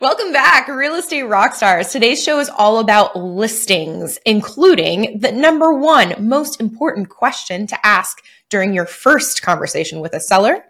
[0.00, 1.88] Welcome back, Real Estate rock stars.
[1.88, 8.22] Today's show is all about listings, including the number one most important question to ask
[8.48, 10.64] during your first conversation with a seller,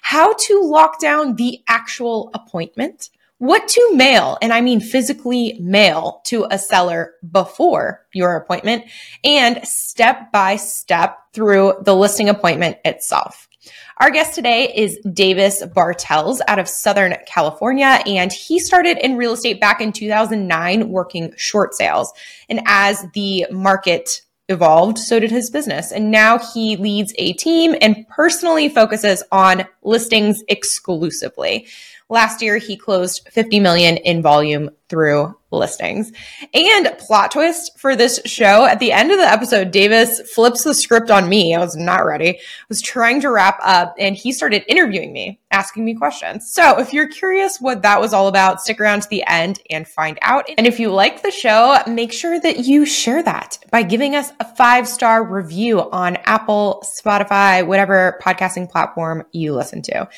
[0.00, 6.20] how to lock down the actual appointment, what to mail, and I mean physically mail
[6.26, 8.84] to a seller before your appointment,
[9.24, 13.48] and step by step through the listing appointment itself.
[13.98, 19.32] Our guest today is Davis Bartels out of Southern California, and he started in real
[19.32, 22.12] estate back in 2009 working short sales.
[22.48, 25.92] And as the market evolved, so did his business.
[25.92, 31.66] And now he leads a team and personally focuses on listings exclusively.
[32.08, 36.12] Last year, he closed 50 million in volume through listings.
[36.52, 40.74] And plot twist for this show at the end of the episode, Davis flips the
[40.74, 41.54] script on me.
[41.54, 42.38] I was not ready.
[42.38, 46.52] I was trying to wrap up and he started interviewing me, asking me questions.
[46.52, 49.88] So if you're curious what that was all about, stick around to the end and
[49.88, 50.48] find out.
[50.58, 54.32] And if you like the show, make sure that you share that by giving us
[54.40, 60.08] a five star review on Apple, Spotify, whatever podcasting platform you listen to.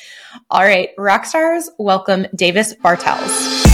[0.49, 3.70] All right, rock stars, welcome Davis Bartels.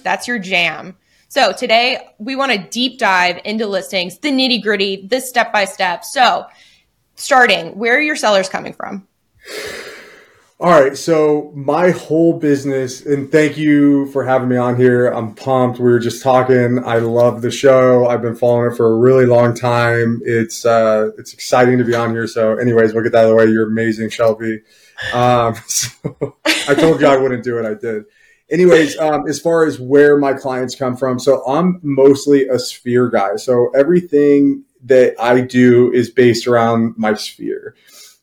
[0.00, 0.96] That's your jam.
[1.28, 5.64] So today we want to deep dive into listings, the nitty gritty, this step by
[5.64, 6.04] step.
[6.04, 6.46] So
[7.14, 9.06] starting, where are your sellers coming from?
[10.58, 10.94] All right.
[10.94, 15.06] So my whole business, and thank you for having me on here.
[15.06, 15.78] I'm pumped.
[15.78, 16.84] We were just talking.
[16.84, 18.06] I love the show.
[18.06, 20.20] I've been following it for a really long time.
[20.22, 22.26] It's uh, it's exciting to be on here.
[22.26, 23.46] So, anyways, we'll get that out of the way.
[23.46, 24.60] You're amazing, Shelby.
[25.14, 27.64] Um, so I told you I wouldn't do it.
[27.64, 28.04] I did
[28.50, 33.08] anyways, um, as far as where my clients come from, so I'm mostly a sphere
[33.08, 33.36] guy.
[33.36, 37.74] So everything that I do is based around my sphere.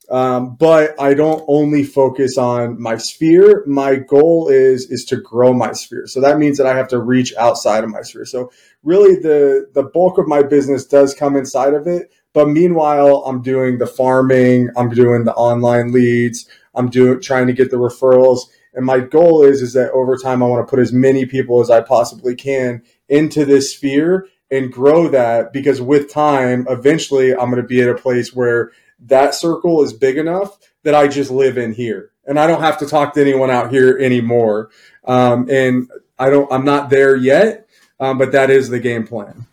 [0.10, 3.64] Um, but I don't only focus on my sphere.
[3.68, 6.08] My goal is is to grow my sphere.
[6.08, 8.26] So that means that I have to reach outside of my sphere.
[8.26, 8.52] So
[8.84, 12.10] really, the the bulk of my business does come inside of it.
[12.34, 14.70] But meanwhile, I'm doing the farming.
[14.78, 16.48] I'm doing the online leads.
[16.74, 18.42] I'm doing trying to get the referrals
[18.78, 21.60] and my goal is is that over time I want to put as many people
[21.62, 27.50] as I possibly can into this sphere and grow that because with time, eventually I'm
[27.50, 31.32] going to be at a place where that circle is big enough that I just
[31.32, 34.70] live in here and I don't have to talk to anyone out here anymore.
[35.06, 35.90] Um, and
[36.20, 37.68] I don't, I'm not there yet,
[38.00, 39.48] um, but that is the game plan.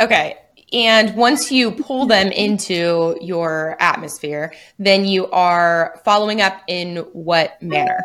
[0.00, 0.38] Okay.
[0.72, 7.62] And once you pull them into your atmosphere, then you are following up in what
[7.62, 8.02] manner?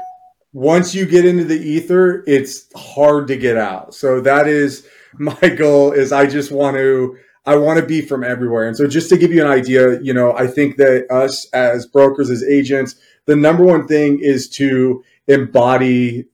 [0.54, 3.94] Once you get into the ether, it's hard to get out.
[3.96, 8.24] So that is my goal is I just want to I want to be from
[8.24, 8.68] everywhere.
[8.68, 11.86] And so just to give you an idea, you know, I think that us as
[11.86, 16.26] brokers as agents, the number one thing is to embody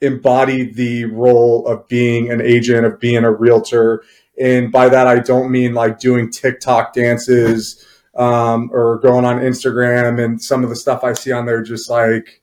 [0.00, 4.02] embody the role of being an agent, of being a realtor.
[4.38, 10.22] And by that I don't mean like doing TikTok dances um, or going on Instagram
[10.22, 12.41] and some of the stuff I see on there just like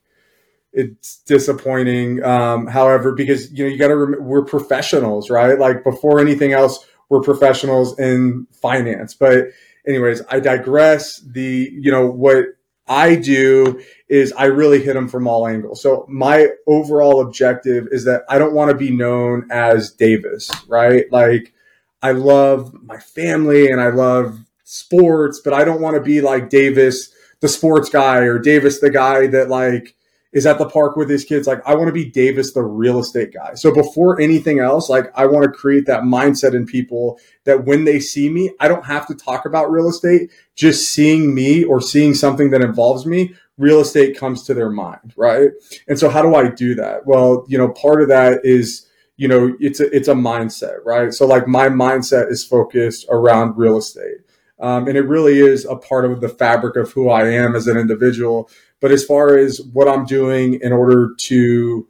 [0.74, 2.24] it's disappointing.
[2.24, 5.58] Um, however, because you know you got to rem- we're professionals, right?
[5.58, 9.14] Like before anything else, we're professionals in finance.
[9.14, 9.48] But
[9.88, 11.20] anyways, I digress.
[11.20, 12.46] The you know what
[12.88, 15.82] I do is I really hit them from all angles.
[15.82, 21.06] So my overall objective is that I don't want to be known as Davis, right?
[21.12, 21.54] Like
[22.02, 26.50] I love my family and I love sports, but I don't want to be like
[26.50, 29.96] Davis, the sports guy, or Davis, the guy that like
[30.32, 31.48] is at the park with his kids.
[31.48, 33.56] Like, I want to be Davis, the real estate guy.
[33.56, 37.86] So before anything else, like, I want to create that mindset in people that when
[37.86, 40.32] they see me, I don't have to talk about real estate.
[40.56, 45.14] Just seeing me or seeing something that involves me, real estate comes to their mind,
[45.16, 45.50] right?
[45.88, 47.08] And so, how do I do that?
[47.08, 48.88] Well, you know, part of that is,
[49.18, 51.14] you know, it's a it's a mindset, right?
[51.14, 54.18] So, like, my mindset is focused around real estate.
[54.62, 57.68] Um, and it really is a part of the fabric of who I am as
[57.68, 58.50] an individual.
[58.82, 61.88] But as far as what I'm doing in order to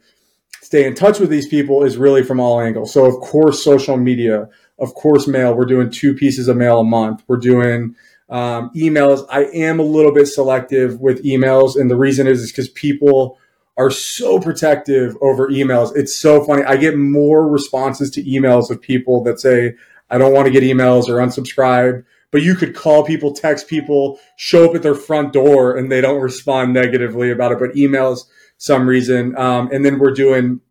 [0.61, 2.93] stay in touch with these people is really from all angles.
[2.93, 4.49] So, of course, social media,
[4.79, 5.53] of course, mail.
[5.53, 7.23] We're doing two pieces of mail a month.
[7.27, 7.95] We're doing
[8.29, 9.25] um, emails.
[9.29, 11.75] I am a little bit selective with emails.
[11.75, 13.37] And the reason is because people
[13.77, 15.95] are so protective over emails.
[15.95, 16.63] It's so funny.
[16.63, 19.75] I get more responses to emails of people that say,
[20.09, 24.19] I don't want to get emails or unsubscribe but you could call people, text people,
[24.37, 27.59] show up at their front door, and they don't respond negatively about it.
[27.59, 28.21] But emails,
[28.57, 30.61] some reason, um, and then we're doing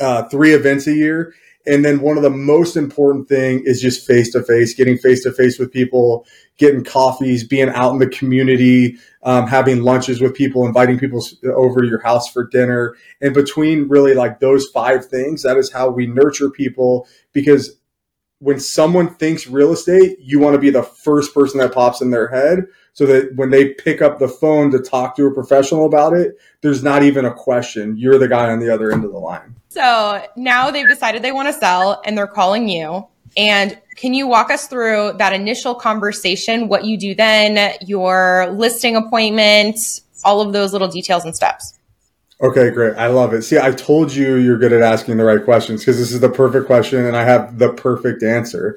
[0.00, 1.34] uh, three events a year.
[1.68, 5.24] And then one of the most important thing is just face to face, getting face
[5.24, 6.24] to face with people,
[6.58, 11.26] getting coffees, being out in the community, um, having lunches with people, inviting people
[11.56, 12.94] over to your house for dinner.
[13.20, 17.76] And between really like those five things, that is how we nurture people because
[18.38, 22.10] when someone thinks real estate, you want to be the first person that pops in
[22.10, 25.86] their head so that when they pick up the phone to talk to a professional
[25.86, 27.96] about it, there's not even a question.
[27.96, 29.54] You're the guy on the other end of the line.
[29.68, 33.06] So now they've decided they want to sell and they're calling you.
[33.36, 38.96] And can you walk us through that initial conversation, what you do then, your listing
[38.96, 39.78] appointment,
[40.24, 41.78] all of those little details and steps?
[42.40, 42.96] Okay, great.
[42.96, 43.42] I love it.
[43.42, 46.28] See, I told you you're good at asking the right questions because this is the
[46.28, 48.76] perfect question and I have the perfect answer.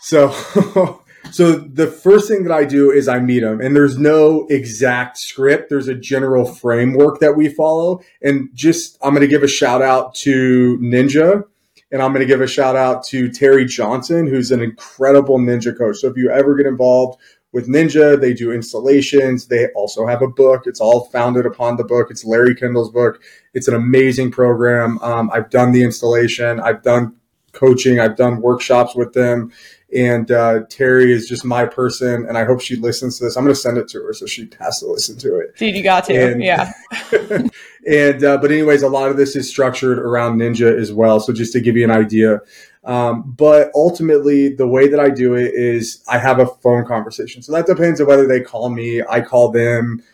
[0.00, 0.30] So,
[1.30, 5.18] so the first thing that I do is I meet them and there's no exact
[5.18, 5.68] script.
[5.68, 8.00] There's a general framework that we follow.
[8.22, 11.44] And just, I'm going to give a shout out to Ninja
[11.92, 15.76] and I'm going to give a shout out to Terry Johnson, who's an incredible ninja
[15.76, 15.96] coach.
[15.98, 17.20] So if you ever get involved
[17.56, 18.20] with Ninja.
[18.20, 19.46] They do installations.
[19.46, 20.64] They also have a book.
[20.66, 22.08] It's all founded upon the book.
[22.10, 23.22] It's Larry Kendall's book.
[23.54, 24.98] It's an amazing program.
[24.98, 26.60] Um, I've done the installation.
[26.60, 27.16] I've done
[27.52, 27.98] coaching.
[27.98, 29.52] I've done workshops with them.
[29.94, 33.36] And uh, Terry is just my person, and I hope she listens to this.
[33.36, 35.56] I'm going to send it to her so she has to listen to it.
[35.56, 36.72] Dude, you got to, and, yeah.
[37.88, 41.20] and uh, but anyways, a lot of this is structured around Ninja as well.
[41.20, 42.40] So just to give you an idea,
[42.86, 47.42] um, but ultimately, the way that I do it is I have a phone conversation.
[47.42, 50.04] So that depends on whether they call me, I call them,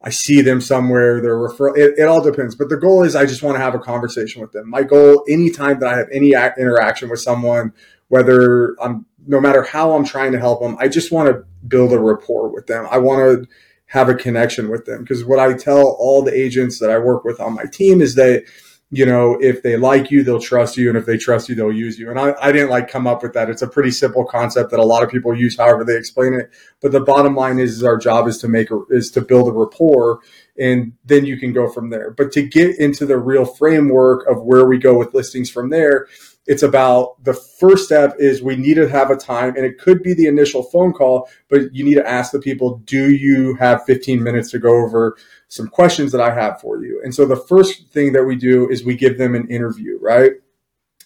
[0.00, 1.76] I see them somewhere, they're refer.
[1.76, 2.54] It, it all depends.
[2.54, 4.70] But the goal is I just want to have a conversation with them.
[4.70, 7.74] My goal, anytime that I have any interaction with someone,
[8.08, 11.92] whether I'm no matter how I'm trying to help them, I just want to build
[11.92, 12.88] a rapport with them.
[12.90, 13.48] I want to
[13.86, 17.24] have a connection with them because what I tell all the agents that I work
[17.24, 18.44] with on my team is that
[18.94, 20.90] you know, if they like you, they'll trust you.
[20.90, 22.10] And if they trust you, they'll use you.
[22.10, 23.48] And I, I didn't like come up with that.
[23.48, 26.50] It's a pretty simple concept that a lot of people use, however they explain it.
[26.82, 29.52] But the bottom line is, is our job is to make is to build a
[29.52, 30.20] rapport
[30.58, 32.10] and then you can go from there.
[32.10, 36.06] But to get into the real framework of where we go with listings from there,
[36.46, 40.02] it's about the first step is we need to have a time and it could
[40.02, 43.84] be the initial phone call, but you need to ask the people, do you have
[43.84, 45.16] 15 minutes to go over
[45.52, 47.00] some questions that I have for you?
[47.04, 50.32] And so the first thing that we do is we give them an interview, right?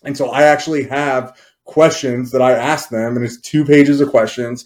[0.05, 4.11] And so I actually have questions that I ask them and it's two pages of
[4.11, 4.65] questions.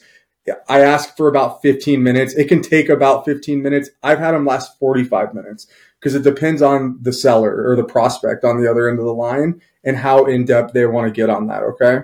[0.68, 2.34] I ask for about 15 minutes.
[2.34, 3.88] It can take about 15 minutes.
[4.02, 5.66] I've had them last 45 minutes
[5.98, 9.14] because it depends on the seller or the prospect on the other end of the
[9.14, 11.62] line and how in depth they want to get on that.
[11.62, 12.02] Okay.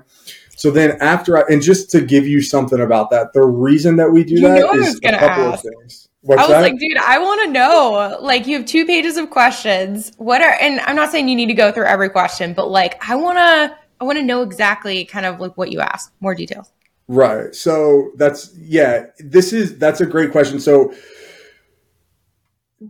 [0.56, 4.10] So then after I, and just to give you something about that, the reason that
[4.10, 5.64] we do you that is a couple ask.
[5.64, 6.05] of things.
[6.26, 6.62] What's I was that?
[6.62, 8.18] like, dude, I want to know.
[8.20, 10.10] Like, you have two pages of questions.
[10.18, 13.00] What are, and I'm not saying you need to go through every question, but like,
[13.08, 16.34] I want to, I want to know exactly kind of like what you ask, more
[16.34, 16.72] details.
[17.06, 17.54] Right.
[17.54, 20.58] So that's, yeah, this is, that's a great question.
[20.58, 20.92] So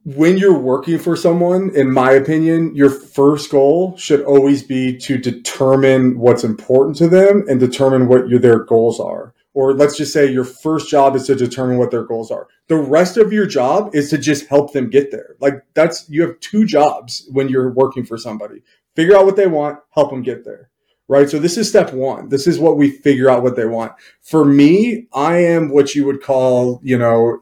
[0.04, 5.18] when you're working for someone, in my opinion, your first goal should always be to
[5.18, 9.34] determine what's important to them and determine what your, their goals are.
[9.56, 12.46] Or let's just say your first job is to determine what their goals are.
[12.68, 15.34] The rest of your job is to just help them get there.
[15.40, 18.62] Like that's, you have two jobs when you're working for somebody.
[18.94, 20.68] Figure out what they want, help them get there
[21.08, 21.30] right?
[21.30, 22.30] So this is step one.
[22.30, 23.92] This is what we figure out what they want.
[24.22, 27.38] For me, I am what you would call, you know,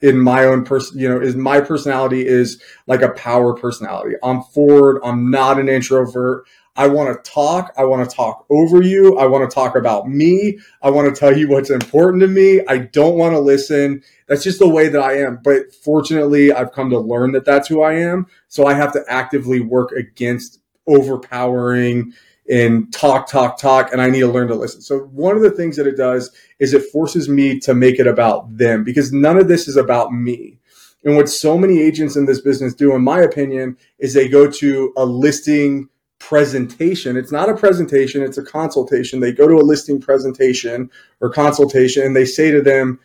[0.00, 4.16] in my own person, you know, is my personality is like a power personality.
[4.22, 5.00] I'm forward.
[5.04, 6.44] I'm not an introvert.
[6.74, 7.72] I want to talk.
[7.76, 9.18] I want to talk over you.
[9.18, 10.58] I want to talk about me.
[10.80, 12.62] I want to tell you what's important to me.
[12.66, 14.02] I don't want to listen.
[14.26, 15.40] That's just the way that I am.
[15.44, 18.26] But fortunately, I've come to learn that that's who I am.
[18.48, 22.14] So I have to actively work against overpowering
[22.50, 24.80] and talk, talk, talk, and I need to learn to listen.
[24.80, 28.06] So one of the things that it does is it forces me to make it
[28.06, 30.58] about them because none of this is about me.
[31.04, 34.50] And what so many agents in this business do, in my opinion, is they go
[34.50, 35.88] to a listing
[36.28, 37.16] presentation.
[37.16, 39.18] It's not a presentation, it's a consultation.
[39.18, 40.88] They go to a listing presentation
[41.20, 43.00] or consultation and they say to them,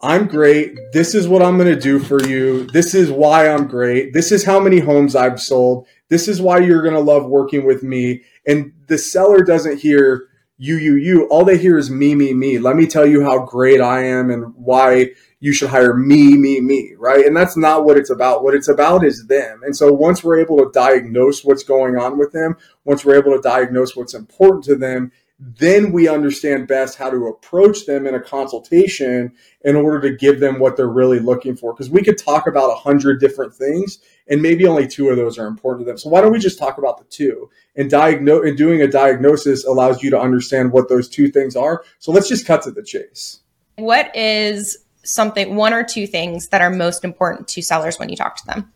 [0.00, 0.74] I'm great.
[0.92, 2.64] This is what I'm going to do for you.
[2.68, 4.14] This is why I'm great.
[4.14, 5.86] This is how many homes I've sold.
[6.08, 8.22] This is why you're going to love working with me.
[8.46, 11.26] And the seller doesn't hear you, you, you.
[11.28, 12.58] All they hear is me, me, me.
[12.58, 15.10] Let me tell you how great I am and why
[15.40, 17.24] you should hire me, me, me, right?
[17.24, 18.42] And that's not what it's about.
[18.42, 19.60] What it's about is them.
[19.62, 23.32] And so once we're able to diagnose what's going on with them, once we're able
[23.36, 28.14] to diagnose what's important to them, then we understand best how to approach them in
[28.16, 29.32] a consultation
[29.64, 31.72] in order to give them what they're really looking for.
[31.72, 35.38] Because we could talk about a hundred different things, and maybe only two of those
[35.38, 35.98] are important to them.
[35.98, 37.48] So why don't we just talk about the two?
[37.76, 41.84] And diagnose and doing a diagnosis allows you to understand what those two things are.
[42.00, 43.38] So let's just cut to the chase.
[43.76, 44.76] What is
[45.08, 48.46] something one or two things that are most important to sellers when you talk to
[48.46, 48.72] them?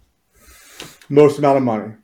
[1.08, 1.94] Most amount of money.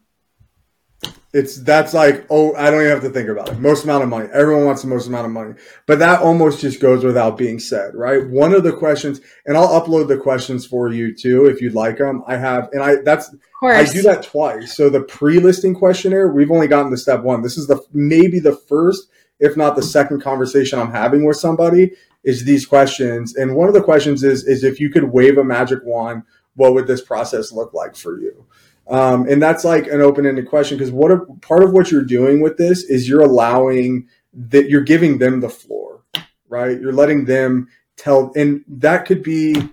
[1.34, 3.58] It's that's like oh I don't even have to think about it.
[3.58, 4.28] Most amount of money.
[4.32, 5.54] Everyone wants the most amount of money,
[5.86, 8.26] but that almost just goes without being said, right?
[8.26, 11.98] One of the questions, and I'll upload the questions for you too if you'd like
[11.98, 12.24] them.
[12.26, 14.74] I have, and I that's I do that twice.
[14.74, 17.42] So the pre-listing questionnaire, we've only gotten to step one.
[17.42, 21.92] This is the maybe the first, if not the second conversation I'm having with somebody
[22.28, 23.34] is these questions.
[23.34, 26.24] And one of the questions is is if you could wave a magic wand,
[26.56, 28.46] what would this process look like for you?
[28.86, 32.40] Um, and that's like an open-ended question because what a, part of what you're doing
[32.40, 36.02] with this is you're allowing that you're giving them the floor,
[36.48, 36.78] right?
[36.78, 39.70] You're letting them tell, and that could be,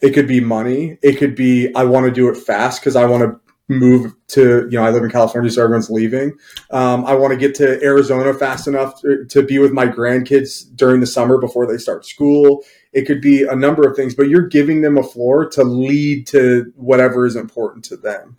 [0.00, 0.98] it could be money.
[1.02, 3.40] It could be I want to do it fast because I want to
[3.78, 6.32] move to you know I live in California, so everyone's leaving.
[6.70, 10.64] Um, I want to get to Arizona fast enough to, to be with my grandkids
[10.76, 12.64] during the summer before they start school.
[12.92, 16.26] It could be a number of things, but you're giving them a floor to lead
[16.28, 18.38] to whatever is important to them.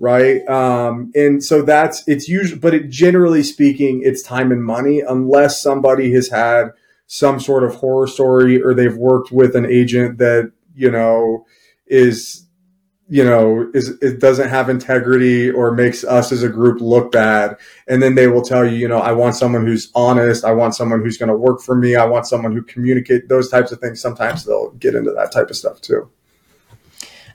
[0.00, 0.46] Right.
[0.48, 5.60] Um, and so that's, it's usually, but it, generally speaking, it's time and money unless
[5.60, 6.68] somebody has had
[7.08, 11.44] some sort of horror story or they've worked with an agent that, you know,
[11.88, 12.46] is
[13.08, 17.56] you know is it doesn't have integrity or makes us as a group look bad.
[17.86, 20.44] And then they will tell you you know i want someone who's honest.
[20.44, 21.96] I want someone who's going to work for me.
[21.96, 24.00] I want someone who communicate those types of things.
[24.00, 26.08] Sometimes they'll get into that type of stuff too.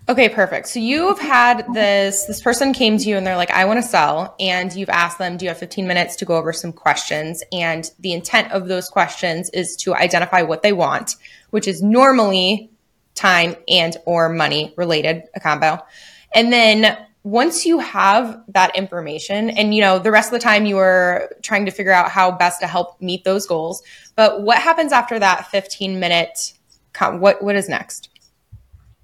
[0.10, 0.68] Okay perfect.
[0.68, 3.88] So you've had this this person came to you and they're like i want to
[3.88, 4.36] sell.
[4.40, 7.44] And you've asked them do you have 15 minutes to go over some questions?
[7.52, 11.16] And the intent of those questions is to identify what they want
[11.54, 12.72] which is normally
[13.16, 15.80] time and or money related a combo.
[16.34, 20.66] And then once you have that information and you know the rest of the time
[20.66, 23.82] you are trying to figure out how best to help meet those goals
[24.18, 26.54] but what happens after that 15 minute
[27.12, 28.10] what what is next?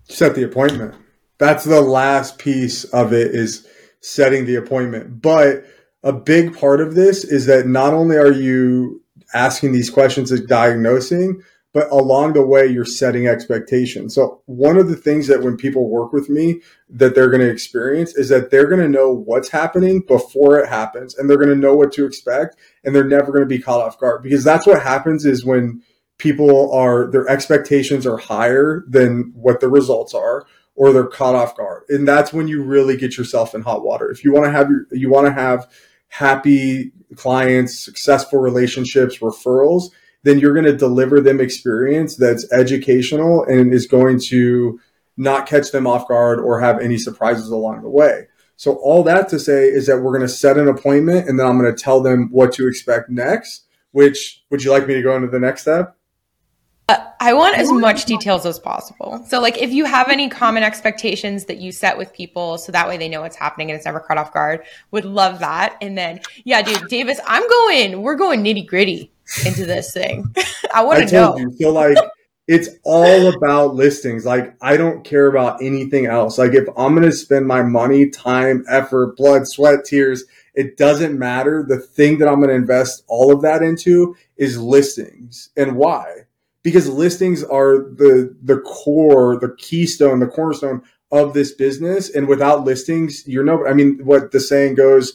[0.03, 0.95] Set the appointment.
[1.37, 3.67] That's the last piece of it is
[4.01, 5.21] setting the appointment.
[5.21, 5.65] But
[6.03, 10.47] a big part of this is that not only are you asking these questions of
[10.47, 11.41] diagnosing
[11.73, 14.15] but along the way you're setting expectations.
[14.15, 17.49] So one of the things that when people work with me that they're going to
[17.49, 21.49] experience is that they're going to know what's happening before it happens and they're going
[21.49, 24.43] to know what to expect and they're never going to be caught off guard because
[24.43, 25.81] that's what happens is when
[26.17, 30.45] people are their expectations are higher than what the results are
[30.75, 31.83] or they're caught off guard.
[31.89, 34.09] And that's when you really get yourself in hot water.
[34.09, 35.69] If you want to have your you want to have
[36.07, 39.89] happy clients successful relationships referrals
[40.23, 44.79] then you're going to deliver them experience that's educational and is going to
[45.17, 48.27] not catch them off guard or have any surprises along the way.
[48.55, 51.45] So all that to say is that we're going to set an appointment and then
[51.45, 55.01] I'm going to tell them what to expect next, which would you like me to
[55.01, 55.95] go into the next step?
[56.89, 59.23] Uh, I want as much details as possible.
[59.27, 62.87] So, like, if you have any common expectations that you set with people, so that
[62.87, 65.77] way they know what's happening and it's never caught off guard, would love that.
[65.81, 69.11] And then, yeah, dude, Davis, I'm going, we're going nitty gritty
[69.45, 70.33] into this thing.
[70.73, 71.37] I want to know.
[71.37, 71.97] You, so like
[72.49, 74.25] it's all about listings.
[74.25, 76.39] Like I don't care about anything else.
[76.39, 81.17] Like if I'm going to spend my money, time, effort, blood, sweat, tears, it doesn't
[81.17, 81.63] matter.
[81.67, 85.51] The thing that I'm going to invest all of that into is listings.
[85.55, 86.25] And why?
[86.63, 90.81] Because listings are the the core, the keystone, the cornerstone
[91.11, 92.09] of this business.
[92.09, 95.13] And without listings, you're no I mean what the saying goes,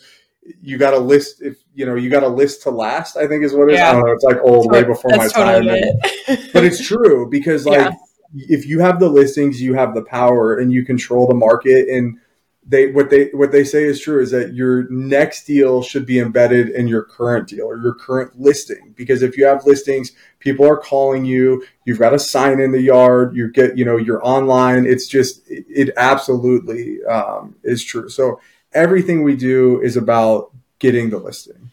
[0.62, 3.42] you got to list if you know you got to list to last i think
[3.42, 3.90] is what it is yeah.
[3.90, 6.52] i don't know it's like old way before my totally time it.
[6.52, 7.92] but it's true because like yeah.
[8.34, 12.18] if you have the listings you have the power and you control the market and
[12.66, 16.18] they what they what they say is true is that your next deal should be
[16.18, 20.66] embedded in your current deal or your current listing because if you have listings people
[20.66, 24.24] are calling you you've got a sign in the yard you get you know you're
[24.26, 28.40] online it's just it, it absolutely um, is true so
[28.74, 31.70] everything we do is about getting the listing.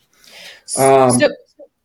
[0.78, 1.30] Um, so,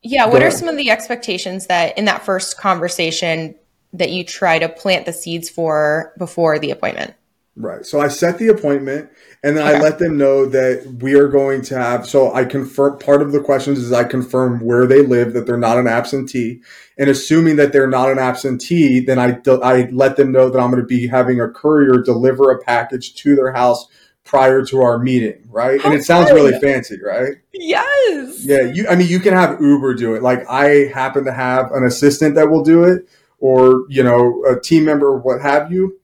[0.02, 3.56] yeah, what are some of the expectations that in that first conversation
[3.92, 7.14] that you try to plant the seeds for before the appointment?
[7.58, 7.87] Right.
[7.87, 9.11] So I set the appointment
[9.42, 9.78] and then okay.
[9.78, 12.06] I let them know that we are going to have.
[12.06, 15.56] So I confirm part of the questions is I confirm where they live, that they're
[15.56, 16.61] not an absentee.
[16.99, 20.70] And assuming that they're not an absentee, then I, I let them know that I'm
[20.70, 23.87] going to be having a courier deliver a package to their house
[24.26, 25.80] prior to our meeting, right?
[25.80, 26.35] How and it sounds fun.
[26.35, 27.37] really fancy, right?
[27.54, 28.45] Yes.
[28.45, 30.23] Yeah, you I mean you can have Uber do it.
[30.23, 34.61] Like I happen to have an assistant that will do it or, you know, a
[34.61, 35.99] team member what have you.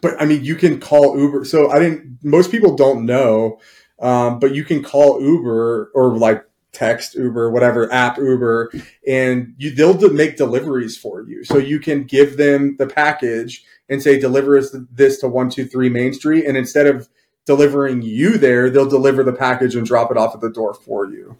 [0.00, 1.44] but I mean, you can call Uber.
[1.44, 2.18] So I didn't.
[2.22, 3.58] Most people don't know,
[4.00, 8.72] um, but you can call Uber or like text Uber, whatever app Uber,
[9.06, 11.44] and you they'll de- make deliveries for you.
[11.44, 15.66] So you can give them the package and say, deliver us this to one two
[15.66, 17.08] three Main Street, and instead of
[17.46, 21.06] delivering you there, they'll deliver the package and drop it off at the door for
[21.06, 21.36] you.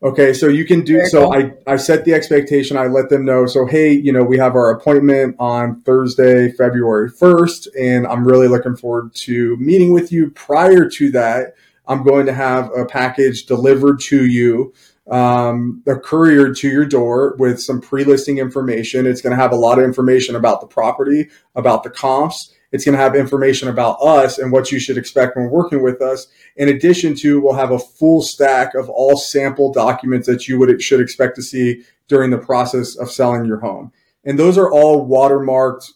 [0.00, 1.34] Okay, so you can do so.
[1.34, 2.76] I I set the expectation.
[2.76, 3.46] I let them know.
[3.46, 8.46] So hey, you know we have our appointment on Thursday, February first, and I'm really
[8.46, 10.30] looking forward to meeting with you.
[10.30, 11.54] Prior to that,
[11.88, 14.72] I'm going to have a package delivered to you,
[15.10, 19.04] um, a courier to your door with some pre-listing information.
[19.04, 22.84] It's going to have a lot of information about the property, about the comps, it's
[22.84, 26.26] going to have information about us and what you should expect when working with us.
[26.56, 30.82] In addition to, we'll have a full stack of all sample documents that you would
[30.82, 33.92] should expect to see during the process of selling your home.
[34.24, 35.90] And those are all watermarked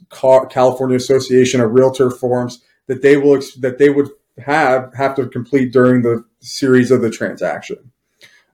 [0.51, 5.73] California Association of Realtor forms that they will that they would have have to complete
[5.73, 7.93] during the series of the transaction.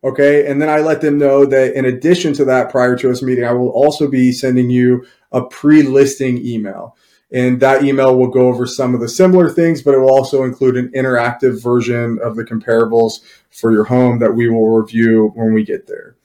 [0.04, 3.20] Okay, and then I let them know that in addition to that, prior to us
[3.20, 6.96] meeting, I will also be sending you a pre-listing email.
[7.30, 10.44] And that email will go over some of the similar things, but it will also
[10.44, 13.20] include an interactive version of the comparables
[13.50, 16.16] for your home that we will review when we get there.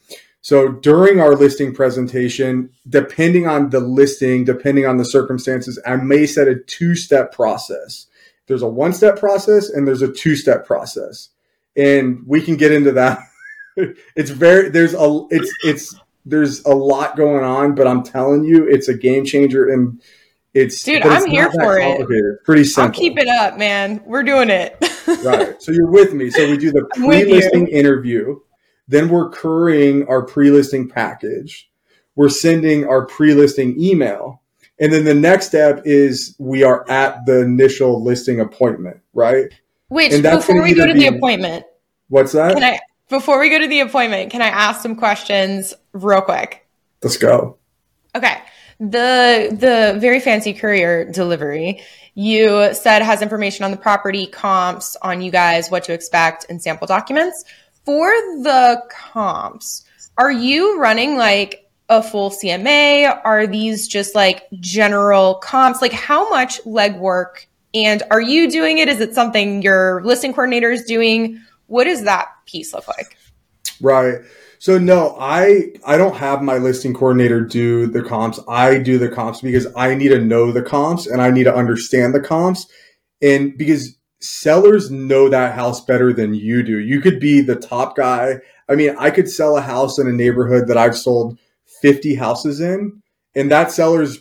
[0.43, 6.25] So during our listing presentation, depending on the listing, depending on the circumstances, I may
[6.25, 8.07] set a two step process.
[8.47, 11.29] There's a one step process and there's a two step process.
[11.77, 13.19] And we can get into that.
[14.15, 15.95] it's very, there's a, it's, it's,
[16.25, 19.69] there's a lot going on, but I'm telling you, it's a game changer.
[19.69, 20.01] And
[20.53, 22.43] it's dude, I'm here for it.
[22.43, 22.83] Pretty simple.
[22.83, 24.01] I'll keep it up, man.
[24.05, 24.77] We're doing it.
[25.23, 25.59] right.
[25.61, 26.29] So you're with me.
[26.29, 28.39] So we do the pre-listing interview.
[28.87, 31.71] Then we're currying our pre-listing package.
[32.15, 34.41] We're sending our pre-listing email.
[34.79, 39.47] And then the next step is we are at the initial listing appointment, right?
[39.87, 41.65] Which before we go to the appointment.
[42.09, 42.53] What's that?
[42.53, 42.79] Can I
[43.09, 46.67] before we go to the appointment, can I ask some questions real quick?
[47.01, 47.57] Let's go.
[48.15, 48.37] Okay
[48.89, 51.81] the the very fancy courier delivery
[52.15, 56.61] you said has information on the property comps on you guys what to expect and
[56.61, 57.45] sample documents.
[57.85, 58.09] For
[58.43, 59.85] the comps
[60.17, 65.81] are you running like a full cma are these just like general comps?
[65.81, 68.89] Like how much legwork and are you doing it?
[68.89, 71.41] Is it something your listing coordinator is doing?
[71.67, 73.17] What does that piece look like?
[73.79, 74.19] Right
[74.63, 78.39] so no, I I don't have my listing coordinator do the comps.
[78.47, 81.53] I do the comps because I need to know the comps and I need to
[81.53, 82.65] understand the comps.
[83.21, 86.79] And because sellers know that house better than you do.
[86.79, 88.37] You could be the top guy.
[88.69, 91.37] I mean, I could sell a house in a neighborhood that I've sold
[91.81, 93.01] 50 houses in,
[93.35, 94.19] and that seller's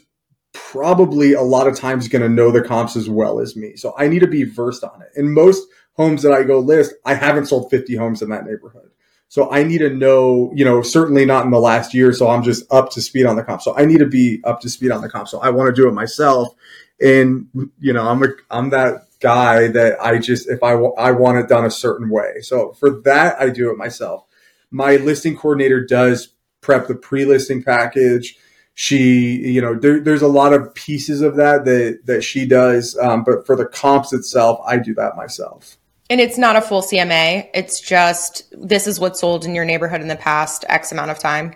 [0.54, 3.76] probably a lot of times going to know the comps as well as me.
[3.76, 5.10] So I need to be versed on it.
[5.14, 8.90] And most homes that I go list, I haven't sold 50 homes in that neighborhood.
[9.32, 12.12] So I need to know, you know, certainly not in the last year.
[12.12, 13.62] So I'm just up to speed on the comp.
[13.62, 15.26] So I need to be up to speed on the comp.
[15.26, 16.52] So I want to do it myself.
[17.00, 17.46] And,
[17.80, 21.48] you know, I'm a, I'm that guy that I just, if I, I want it
[21.48, 22.42] done a certain way.
[22.42, 24.26] So for that, I do it myself.
[24.70, 28.36] My listing coordinator does prep the pre-listing package.
[28.74, 32.98] She, you know, there, there's a lot of pieces of that that, that she does.
[32.98, 35.78] Um, but for the comps itself, I do that myself.
[36.12, 37.48] And it's not a full CMA.
[37.54, 41.18] It's just this is what's sold in your neighborhood in the past X amount of
[41.18, 41.54] time.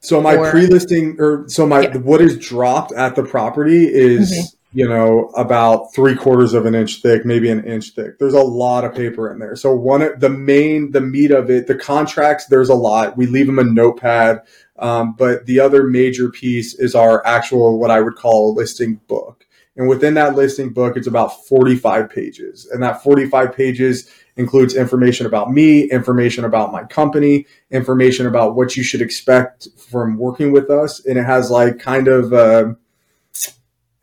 [0.00, 1.96] So my or, pre-listing or so my yeah.
[1.96, 4.78] what is dropped at the property is mm-hmm.
[4.78, 8.18] you know about three quarters of an inch thick, maybe an inch thick.
[8.18, 9.56] There's a lot of paper in there.
[9.56, 12.44] So one the main the meat of it, the contracts.
[12.44, 13.16] There's a lot.
[13.16, 14.42] We leave them a notepad.
[14.78, 19.00] Um, but the other major piece is our actual what I would call a listing
[19.08, 19.43] book.
[19.76, 22.66] And within that listing book, it's about 45 pages.
[22.70, 28.76] And that 45 pages includes information about me, information about my company, information about what
[28.76, 31.04] you should expect from working with us.
[31.04, 32.74] And it has like kind of uh,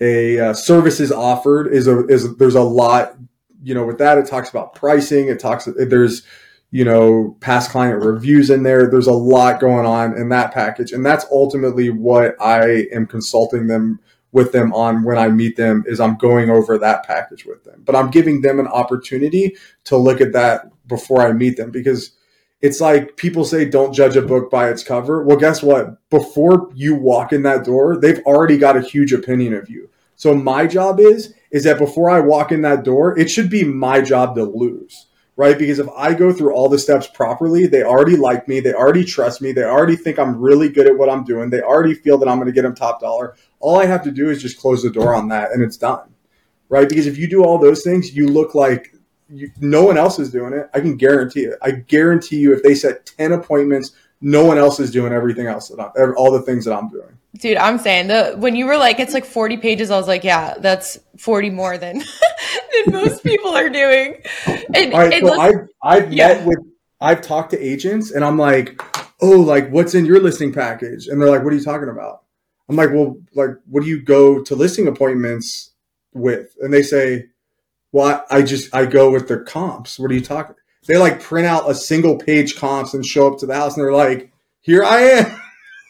[0.02, 3.16] a uh, services offered is a, is there's a lot,
[3.64, 5.30] you know, with that, it talks about pricing.
[5.30, 6.24] It talks, there's,
[6.72, 8.90] you know, past client reviews in there.
[8.90, 10.92] There's a lot going on in that package.
[10.92, 14.00] And that's ultimately what I am consulting them
[14.32, 17.82] with them on when I meet them is I'm going over that package with them.
[17.86, 22.12] But I'm giving them an opportunity to look at that before I meet them because
[22.62, 25.24] it's like people say don't judge a book by its cover.
[25.24, 25.98] Well, guess what?
[26.10, 29.90] Before you walk in that door, they've already got a huge opinion of you.
[30.16, 33.64] So my job is is that before I walk in that door, it should be
[33.64, 35.08] my job to lose
[35.42, 35.58] right?
[35.58, 39.04] Because if I go through all the steps properly, they already like me, they already
[39.04, 42.20] trust me, they already think I'm really good at what I'm doing, they already feel
[42.20, 43.36] that I'm going to get them top dollar.
[43.60, 46.14] All I have to do is just close the door on that, and it's done.
[46.70, 46.88] right?
[46.88, 48.94] Because if you do all those things, you look like
[49.30, 50.70] you, no one else is doing it.
[50.76, 51.58] I can guarantee it.
[51.64, 55.70] I guarantee you, if they set 10 appointments, no one else is doing everything else
[55.70, 57.18] that I'm, all the things that I'm doing.
[57.40, 60.24] Dude, I'm saying the when you were like it's like 40 pages, I was like,
[60.24, 62.04] yeah, that's 40 more than
[62.86, 64.22] than most people are doing.
[64.74, 66.28] And, all right, so I've I've yeah.
[66.30, 66.60] met with
[67.00, 68.82] I've talked to agents and I'm like,
[69.22, 71.08] oh, like what's in your listing package?
[71.08, 72.24] And they're like, what are you talking about?
[72.70, 75.72] I'm like, well, like what do you go to listing appointments
[76.14, 76.56] with?
[76.62, 77.28] And they say,
[77.92, 80.00] well, I, I just I go with the comps.
[80.00, 80.56] What are you talking?
[80.88, 83.84] They like print out a single page comps and show up to the house and
[83.84, 85.41] they're like, here I am.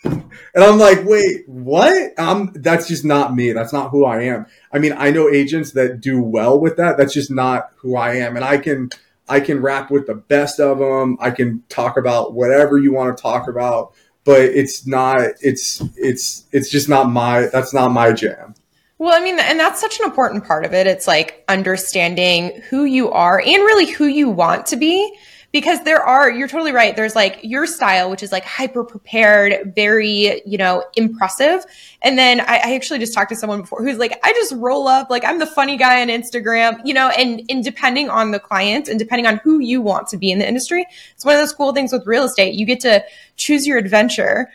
[0.03, 0.23] And
[0.55, 2.17] I'm like, wait, what?
[2.19, 3.51] Um, that's just not me.
[3.53, 4.45] That's not who I am.
[4.71, 6.97] I mean, I know agents that do well with that.
[6.97, 8.35] That's just not who I am.
[8.35, 8.89] And I can,
[9.29, 11.17] I can rap with the best of them.
[11.19, 16.45] I can talk about whatever you want to talk about, but it's not, it's, it's,
[16.51, 18.55] it's just not my, that's not my jam.
[18.97, 20.85] Well, I mean, and that's such an important part of it.
[20.85, 25.17] It's like understanding who you are and really who you want to be
[25.51, 29.73] because there are you're totally right there's like your style which is like hyper prepared
[29.75, 31.65] very you know impressive.
[32.03, 34.87] And then I, I, actually just talked to someone before who's like i just roll
[34.87, 38.39] up like i'm the funny guy on instagram you know and and depending on the
[38.39, 41.41] client and depending on who you want to be in the industry it's one of
[41.41, 42.55] those cool things with real estate.
[42.55, 43.03] You get to
[43.35, 44.49] choose your adventure.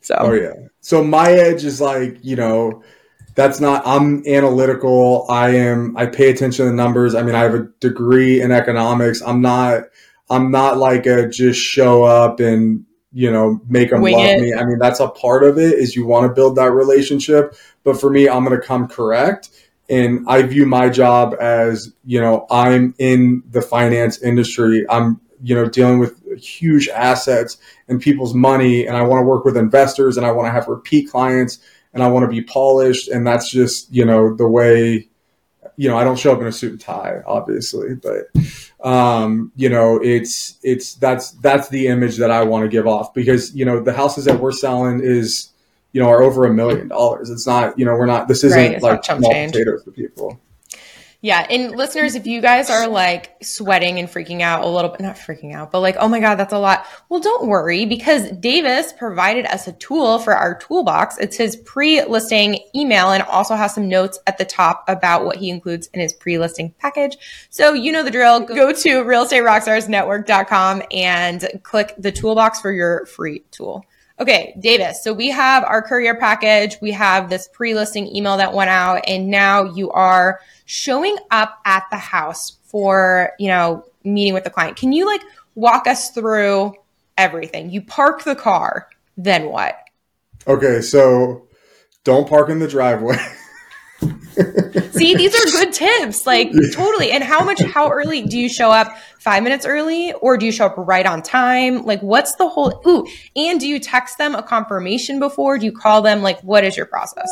[0.00, 0.14] So.
[0.18, 0.52] Oh yeah.
[0.80, 2.82] So my edge is like you know
[3.34, 5.26] that's not i'm analytical.
[5.28, 7.14] I am i pay attention to the numbers.
[7.14, 9.22] I mean i have a degree in economics.
[9.22, 9.84] I'm not
[10.30, 14.40] I'm not like a just show up and you know make them Wing love it.
[14.40, 14.54] me.
[14.54, 18.00] I mean that's a part of it is you want to build that relationship, but
[18.00, 19.50] for me I'm going to come correct
[19.88, 24.84] and I view my job as, you know, I'm in the finance industry.
[24.90, 27.56] I'm, you know, dealing with huge assets
[27.88, 30.68] and people's money and I want to work with investors and I want to have
[30.68, 31.58] repeat clients
[31.94, 35.08] and I want to be polished and that's just, you know, the way
[35.76, 38.26] you know, I don't show up in a suit and tie, obviously, but
[38.82, 43.12] um, you know, it's it's that's that's the image that I want to give off
[43.12, 45.50] because you know the houses that we're selling is
[45.92, 47.30] you know are over a million dollars.
[47.30, 50.40] It's not you know we're not this isn't right, like small potatoes to people.
[51.20, 51.44] Yeah.
[51.50, 55.16] And listeners, if you guys are like sweating and freaking out a little bit, not
[55.16, 56.86] freaking out, but like, oh my God, that's a lot.
[57.08, 61.18] Well, don't worry because Davis provided us a tool for our toolbox.
[61.18, 65.36] It's his pre listing email and also has some notes at the top about what
[65.36, 67.16] he includes in his pre listing package.
[67.50, 68.38] So you know the drill.
[68.40, 73.84] Go to realestaterockstarsnetwork.com and click the toolbox for your free tool.
[74.20, 75.02] Okay, Davis.
[75.02, 76.76] So we have our courier package.
[76.80, 81.58] We have this pre listing email that went out, and now you are showing up
[81.64, 84.76] at the house for, you know, meeting with the client.
[84.76, 85.22] Can you like
[85.54, 86.74] walk us through
[87.16, 87.70] everything?
[87.70, 89.78] You park the car, then what?
[90.46, 91.46] Okay, so
[92.02, 93.18] don't park in the driveway.
[94.92, 96.26] See, these are good tips.
[96.26, 97.10] Like totally.
[97.10, 98.96] And how much how early do you show up?
[99.18, 101.84] 5 minutes early or do you show up right on time?
[101.84, 105.58] Like what's the whole Ooh, and do you text them a confirmation before?
[105.58, 106.22] Do you call them?
[106.22, 107.28] Like what is your process?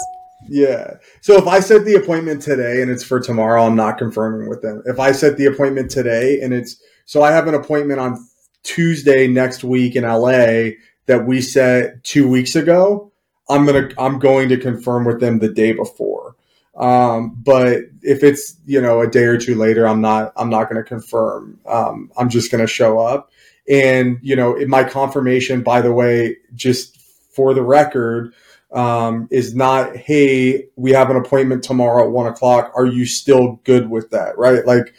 [0.48, 0.98] Yeah.
[1.22, 4.62] So if I set the appointment today and it's for tomorrow, I'm not confirming with
[4.62, 4.82] them.
[4.86, 8.24] If I set the appointment today and it's so I have an appointment on
[8.62, 10.70] Tuesday next week in LA
[11.06, 13.12] that we set 2 weeks ago,
[13.48, 16.35] I'm to I'm going to confirm with them the day before.
[16.76, 20.68] Um, but if it's, you know, a day or two later, I'm not I'm not
[20.70, 21.58] going to confirm.
[21.66, 23.30] Um, I'm just going to show up.
[23.68, 27.00] And, you know, my confirmation by the way, just
[27.34, 28.34] for the record,
[28.72, 32.72] um, is not, hey, we have an appointment tomorrow at one o'clock.
[32.76, 34.36] Are you still good with that?
[34.36, 34.66] Right?
[34.66, 34.94] Like,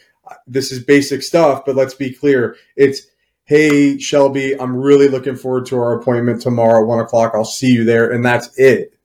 [0.48, 2.56] this is basic stuff, but let's be clear.
[2.76, 3.02] It's,
[3.46, 7.34] hey, Shelby, I'm really looking forward to our appointment tomorrow at one o'clock.
[7.34, 8.12] I'll see you there.
[8.12, 8.97] And that's it.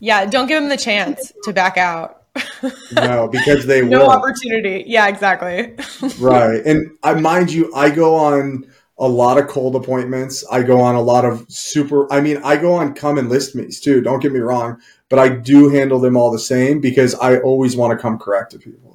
[0.00, 2.24] Yeah, don't give them the chance to back out.
[2.92, 4.10] no, because they no will.
[4.10, 4.84] opportunity.
[4.86, 5.76] Yeah, exactly.
[6.18, 10.44] right, and I mind you, I go on a lot of cold appointments.
[10.50, 13.54] I go on a lot of super, I mean, I go on come and list
[13.54, 14.00] me's too.
[14.00, 17.76] Don't get me wrong, but I do handle them all the same because I always
[17.76, 18.88] want to come correct to people.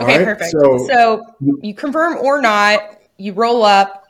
[0.00, 0.24] Okay, right?
[0.24, 0.50] perfect.
[0.50, 1.26] So, so
[1.62, 4.06] you confirm or not, you roll up.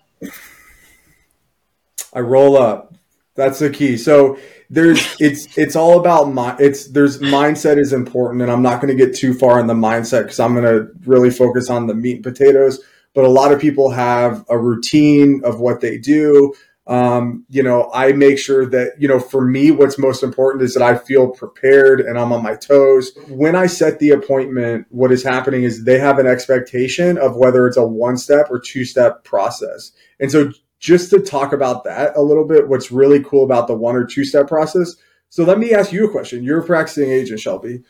[2.12, 2.95] I roll up.
[3.36, 3.96] That's the key.
[3.96, 4.38] So
[4.70, 8.96] there's it's it's all about my it's there's mindset is important and I'm not going
[8.96, 11.94] to get too far in the mindset cuz I'm going to really focus on the
[11.94, 12.82] meat and potatoes
[13.16, 16.52] but a lot of people have a routine of what they do.
[16.86, 20.74] Um, you know, I make sure that, you know, for me, what's most important is
[20.74, 23.10] that I feel prepared and I'm on my toes.
[23.28, 27.66] When I set the appointment, what is happening is they have an expectation of whether
[27.66, 29.92] it's a one step or two step process.
[30.20, 33.74] And so just to talk about that a little bit, what's really cool about the
[33.74, 34.94] one or two step process,
[35.28, 36.44] So let me ask you a question.
[36.44, 37.82] You're a practicing agent, Shelby.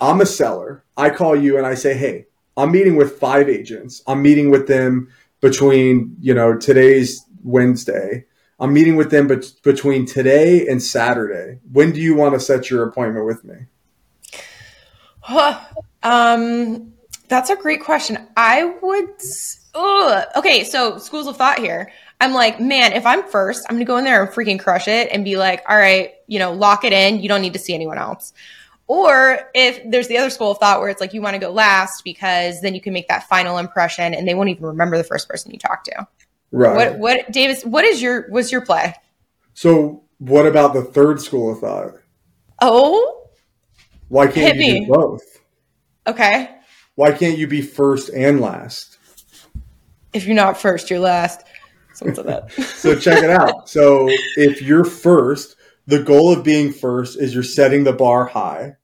[0.00, 0.84] I'm a seller.
[0.96, 4.02] I call you and I say, "Hey, I'm meeting with five agents.
[4.06, 5.08] I'm meeting with them
[5.40, 8.24] between, you know, today's Wednesday.
[8.58, 11.60] I'm meeting with them bet- between today and Saturday.
[11.70, 13.54] When do you want to set your appointment with me?"
[16.02, 16.92] um,
[17.28, 18.26] that's a great question.
[18.36, 19.20] I would.
[19.74, 20.24] Ugh.
[20.36, 21.90] Okay, so schools of thought here.
[22.20, 25.08] I'm like, man, if I'm first, I'm gonna go in there and freaking crush it
[25.12, 27.20] and be like, all right, you know, lock it in.
[27.20, 28.32] You don't need to see anyone else.
[28.88, 31.50] Or if there's the other school of thought where it's like you want to go
[31.50, 35.04] last because then you can make that final impression and they won't even remember the
[35.04, 36.06] first person you talked to.
[36.50, 36.74] Right.
[36.74, 38.94] What what Davis, what is your what's your play?
[39.54, 41.92] So what about the third school of thought?
[42.60, 43.28] Oh,
[44.08, 44.86] Why can't Hit you me.
[44.86, 45.22] do both?
[46.06, 46.56] okay.
[46.96, 48.97] Why can't you be first and last?
[50.12, 51.44] If you're not first, you're last.
[51.94, 52.64] Something like that.
[52.64, 53.68] So check it out.
[53.68, 58.76] So if you're first, the goal of being first is you're setting the bar high.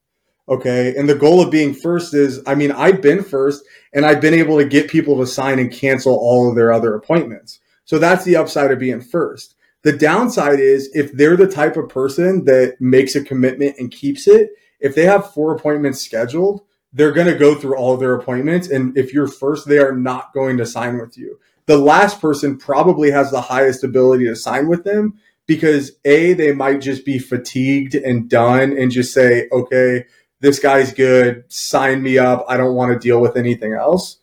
[0.48, 0.94] Okay.
[0.96, 4.34] And the goal of being first is, I mean, I've been first and I've been
[4.34, 7.60] able to get people to sign and cancel all of their other appointments.
[7.84, 9.54] So that's the upside of being first.
[9.82, 14.26] The downside is if they're the type of person that makes a commitment and keeps
[14.26, 16.62] it, if they have four appointments scheduled,
[16.94, 18.68] they're going to go through all their appointments.
[18.70, 21.38] And if you're first, they are not going to sign with you.
[21.66, 26.52] The last person probably has the highest ability to sign with them because A, they
[26.54, 30.06] might just be fatigued and done and just say, okay,
[30.40, 32.44] this guy's good, sign me up.
[32.48, 34.18] I don't want to deal with anything else.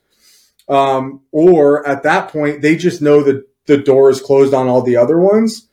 [0.69, 4.81] Um, or at that point, they just know that the door is closed on all
[4.81, 5.67] the other ones.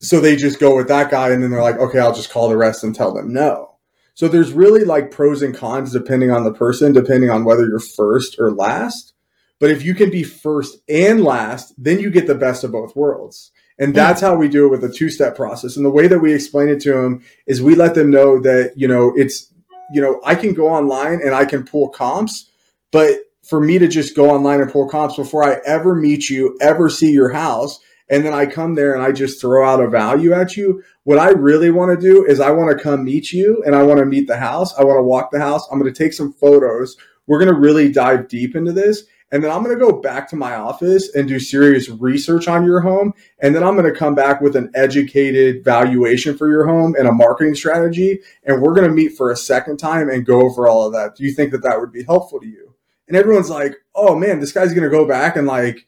[0.00, 2.48] So they just go with that guy and then they're like, okay, I'll just call
[2.48, 3.71] the rest and tell them no.
[4.14, 7.78] So there's really like pros and cons depending on the person, depending on whether you're
[7.78, 9.14] first or last.
[9.58, 12.96] But if you can be first and last, then you get the best of both
[12.96, 13.52] worlds.
[13.78, 13.96] And hmm.
[13.96, 15.76] that's how we do it with a two step process.
[15.76, 18.72] And the way that we explain it to them is we let them know that,
[18.76, 19.52] you know, it's,
[19.92, 22.50] you know, I can go online and I can pull comps,
[22.90, 26.56] but for me to just go online and pull comps before I ever meet you,
[26.60, 29.88] ever see your house, and then I come there and I just throw out a
[29.88, 30.82] value at you.
[31.04, 33.82] What I really want to do is I want to come meet you and I
[33.82, 34.72] want to meet the house.
[34.78, 35.66] I want to walk the house.
[35.70, 36.96] I'm going to take some photos.
[37.26, 39.04] We're going to really dive deep into this.
[39.32, 42.66] And then I'm going to go back to my office and do serious research on
[42.66, 43.14] your home.
[43.40, 47.08] And then I'm going to come back with an educated valuation for your home and
[47.08, 48.20] a marketing strategy.
[48.44, 51.16] And we're going to meet for a second time and go over all of that.
[51.16, 52.74] Do you think that that would be helpful to you?
[53.08, 55.86] And everyone's like, oh man, this guy's going to go back and like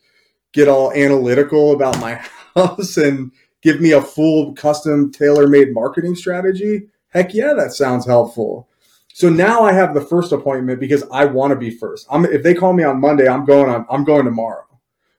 [0.52, 2.14] get all analytical about my
[2.56, 3.30] house and
[3.64, 6.82] give me a full custom tailor made marketing strategy.
[7.08, 8.68] Heck yeah, that sounds helpful.
[9.14, 12.06] So now I have the first appointment because I want to be first.
[12.10, 14.66] I'm, if they call me on Monday, I'm going on, I'm going tomorrow.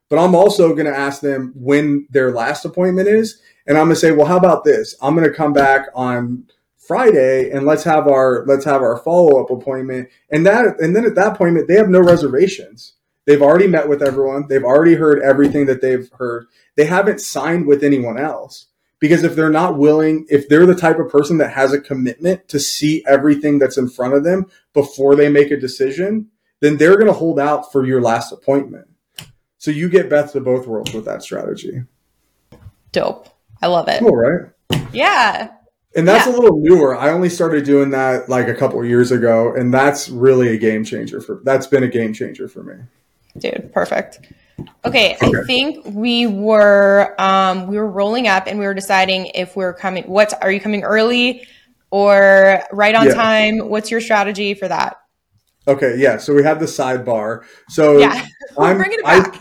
[0.10, 3.42] But I'm also going to ask them when their last appointment is.
[3.66, 4.96] And I'm going to say, well, how about this?
[5.02, 6.46] I'm going to come back on
[6.78, 10.10] Friday and let's have our, let's have our follow up appointment.
[10.30, 12.94] And that, and then at that appointment, they have no reservations.
[13.26, 14.48] They've already met with everyone.
[14.48, 16.46] They've already heard everything that they've heard.
[16.76, 18.68] They haven't signed with anyone else
[19.00, 22.48] because if they're not willing, if they're the type of person that has a commitment
[22.50, 26.28] to see everything that's in front of them before they make a decision,
[26.62, 28.88] then they're going to hold out for your last appointment.
[29.58, 31.84] So you get best of both worlds with that strategy.
[32.92, 33.30] Dope.
[33.62, 34.00] I love it.
[34.00, 34.50] Cool, right?
[34.94, 35.52] Yeah.
[35.96, 36.34] And that's Yeah.
[36.34, 36.96] a little newer.
[36.96, 40.58] I only started doing that like a couple of years ago, and that's really a
[40.58, 41.42] game changer for.
[41.44, 42.76] That's been a game changer for me.
[43.38, 44.20] Dude, perfect.
[44.86, 49.56] Okay, I think we were um we were rolling up and we were deciding if
[49.56, 51.48] we're coming what are you coming early
[51.92, 53.14] or right on Yeah.
[53.16, 53.70] time?
[53.70, 54.98] What's your strategy for that?
[55.68, 56.18] Okay, yeah.
[56.18, 57.44] So we have the sidebar.
[57.70, 58.26] So Yeah.
[58.58, 59.40] I'm bringing it I,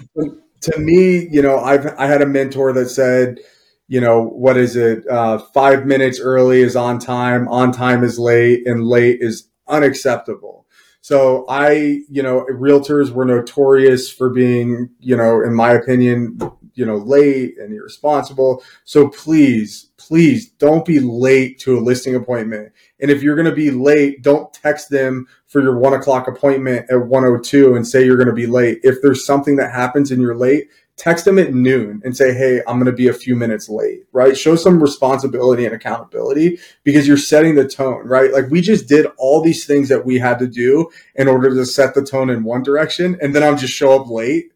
[0.62, 3.38] to me, you know, I've I had a mentor that said,
[3.87, 5.07] you know, what is it?
[5.09, 10.63] Uh, five minutes early is on time, on time is late, and late is unacceptable.
[11.05, 16.38] So I, you know, realtors were notorious for being, you know, in my opinion,
[16.73, 18.64] you know, late and irresponsible.
[18.85, 22.73] So please, please don't be late to a listing appointment.
[23.03, 26.87] And if you're going to be late, don't text them for your one o'clock appointment
[26.90, 28.79] at 102 and say you're going to be late.
[28.83, 32.61] If there's something that happens and you're late, text them at noon and say, Hey,
[32.66, 34.37] I'm going to be a few minutes late, right?
[34.37, 38.33] Show some responsibility and accountability because you're setting the tone, right?
[38.33, 41.66] Like we just did all these things that we had to do in order to
[41.66, 43.18] set the tone in one direction.
[43.20, 44.52] And then I'm just show up late.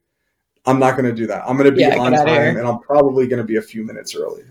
[0.67, 1.45] I'm not going to do that.
[1.47, 3.85] I'm going to be Yeah, on time and I'm probably going to be a few
[3.85, 4.43] minutes early.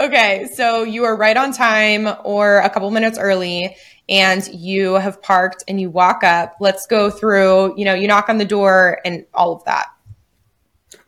[0.00, 3.76] Okay, so you are right on time or a couple minutes early
[4.08, 6.56] and you have parked and you walk up.
[6.58, 9.91] Let's go through, you know, you knock on the door and all of that.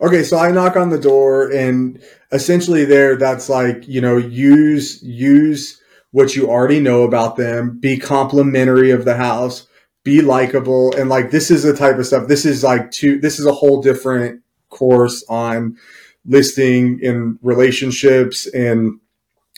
[0.01, 5.01] Okay, so I knock on the door and essentially there that's like, you know, use
[5.01, 5.81] use
[6.11, 9.67] what you already know about them, be complimentary of the house,
[10.03, 12.27] be likable and like this is the type of stuff.
[12.27, 15.77] This is like two this is a whole different course on
[16.25, 18.99] listing in relationships and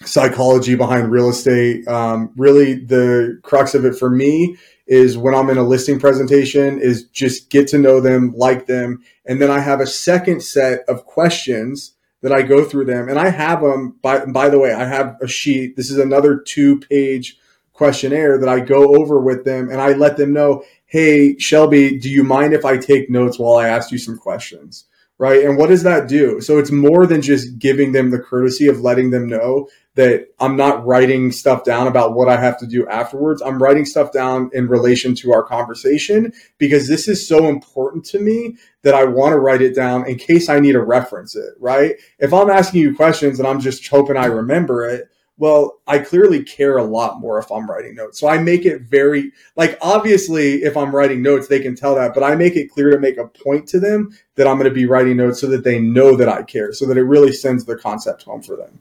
[0.03, 1.87] psychology behind real estate.
[1.87, 6.79] Um, really the crux of it for me is when I'm in a listing presentation
[6.79, 9.03] is just get to know them, like them.
[9.25, 13.19] And then I have a second set of questions that I go through them and
[13.19, 15.75] I have them by, by the way, I have a sheet.
[15.75, 17.37] This is another two page
[17.73, 22.09] questionnaire that I go over with them and I let them know, Hey, Shelby, do
[22.09, 24.85] you mind if I take notes while I ask you some questions?
[25.19, 25.43] Right.
[25.43, 26.41] And what does that do?
[26.41, 29.67] So it's more than just giving them the courtesy of letting them know
[29.97, 33.41] that I'm not writing stuff down about what I have to do afterwards.
[33.41, 38.19] I'm writing stuff down in relation to our conversation because this is so important to
[38.19, 41.55] me that I want to write it down in case I need to reference it,
[41.59, 41.95] right?
[42.19, 46.43] If I'm asking you questions and I'm just hoping I remember it, well, I clearly
[46.43, 48.19] care a lot more if I'm writing notes.
[48.19, 52.13] So I make it very, like, obviously, if I'm writing notes, they can tell that,
[52.13, 54.75] but I make it clear to make a point to them that I'm going to
[54.75, 57.65] be writing notes so that they know that I care, so that it really sends
[57.65, 58.79] the concept home for them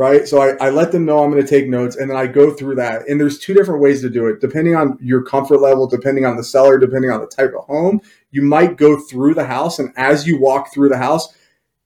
[0.00, 0.26] right?
[0.26, 2.54] So I, I let them know I'm going to take notes and then I go
[2.54, 3.06] through that.
[3.06, 6.38] And there's two different ways to do it, depending on your comfort level, depending on
[6.38, 8.00] the seller, depending on the type of home.
[8.30, 11.34] You might go through the house, and as you walk through the house,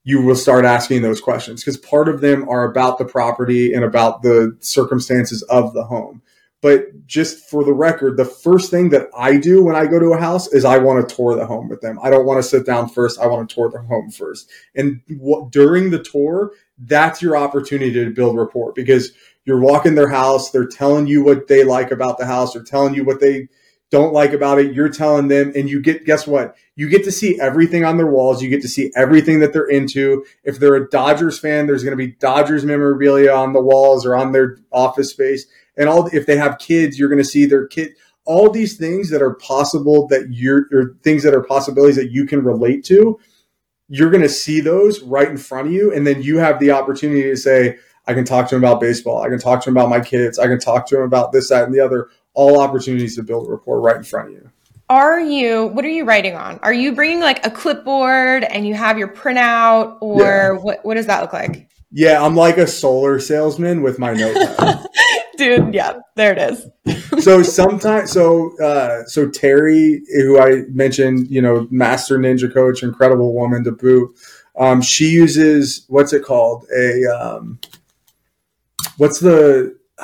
[0.05, 3.83] you will start asking those questions because part of them are about the property and
[3.83, 6.22] about the circumstances of the home.
[6.62, 10.12] But just for the record, the first thing that I do when I go to
[10.12, 11.98] a house is I want to tour the home with them.
[12.03, 13.18] I don't want to sit down first.
[13.18, 14.48] I want to tour the home first.
[14.74, 19.12] And what, during the tour, that's your opportunity to build rapport because
[19.44, 20.50] you're walking their house.
[20.50, 22.52] They're telling you what they like about the house.
[22.52, 23.48] They're telling you what they
[23.90, 24.74] don't like about it.
[24.74, 26.56] You're telling them, and you get, guess what?
[26.74, 28.42] You get to see everything on their walls.
[28.42, 30.24] You get to see everything that they're into.
[30.42, 34.16] If they're a Dodgers fan, there's going to be Dodgers memorabilia on the walls or
[34.16, 35.46] on their office space.
[35.76, 37.92] And all, if they have kids, you're going to see their kid,
[38.24, 42.26] all these things that are possible that you're, or things that are possibilities that you
[42.26, 43.20] can relate to
[43.88, 45.92] you're going to see those right in front of you.
[45.92, 49.23] And then you have the opportunity to say, I can talk to him about baseball.
[49.23, 50.38] I can talk to him about my kids.
[50.38, 52.11] I can talk to him about this, that, and the other.
[52.35, 54.51] All opportunities to build a rapport right in front of you.
[54.90, 56.59] Are you, what are you writing on?
[56.62, 60.51] Are you bringing like a clipboard and you have your printout or yeah.
[60.51, 61.68] what, what does that look like?
[61.90, 64.85] Yeah, I'm like a solar salesman with my notepad.
[65.37, 66.66] Dude, yeah, there it is.
[67.20, 73.35] So sometimes, so uh, so Terry, who I mentioned, you know, master ninja coach, incredible
[73.35, 74.16] woman to boot.
[74.57, 76.66] Um, she uses what's it called?
[76.77, 77.59] A um,
[78.96, 79.77] what's the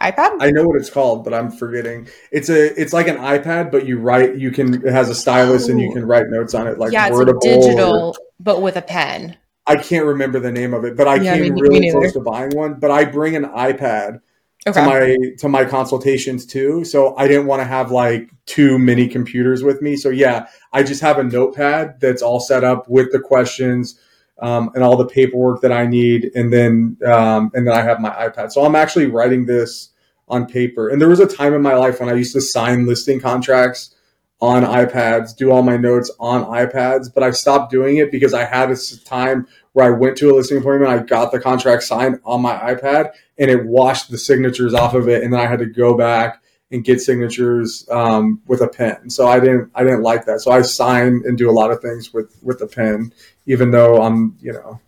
[0.00, 0.36] iPad?
[0.40, 2.08] I know what it's called, but I'm forgetting.
[2.30, 5.68] It's a it's like an iPad, but you write you can it has a stylus
[5.68, 5.72] oh.
[5.72, 8.82] and you can write notes on it like yeah, it's digital, or, but with a
[8.82, 9.36] pen.
[9.66, 12.12] I can't remember the name of it, but I yeah, came me, really me close
[12.12, 12.74] to buying one.
[12.74, 14.20] But I bring an iPad
[14.66, 14.80] okay.
[14.80, 19.08] to my to my consultations too, so I didn't want to have like too many
[19.08, 19.96] computers with me.
[19.96, 23.98] So yeah, I just have a notepad that's all set up with the questions
[24.40, 28.00] um, and all the paperwork that I need, and then um, and then I have
[28.00, 28.52] my iPad.
[28.52, 29.90] So I'm actually writing this
[30.28, 30.88] on paper.
[30.88, 33.94] And there was a time in my life when I used to sign listing contracts
[34.40, 38.44] on iPads, do all my notes on iPads, but I stopped doing it because I
[38.44, 42.20] had a time where I went to a listing appointment, I got the contract signed
[42.24, 45.58] on my iPad, and it washed the signatures off of it, and then I had
[45.60, 49.08] to go back and get signatures um, with a pen.
[49.10, 50.40] So I didn't I didn't like that.
[50.40, 53.12] So I sign and do a lot of things with with the pen,
[53.46, 54.80] even though I'm you know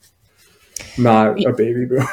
[0.97, 2.07] not a baby boomer.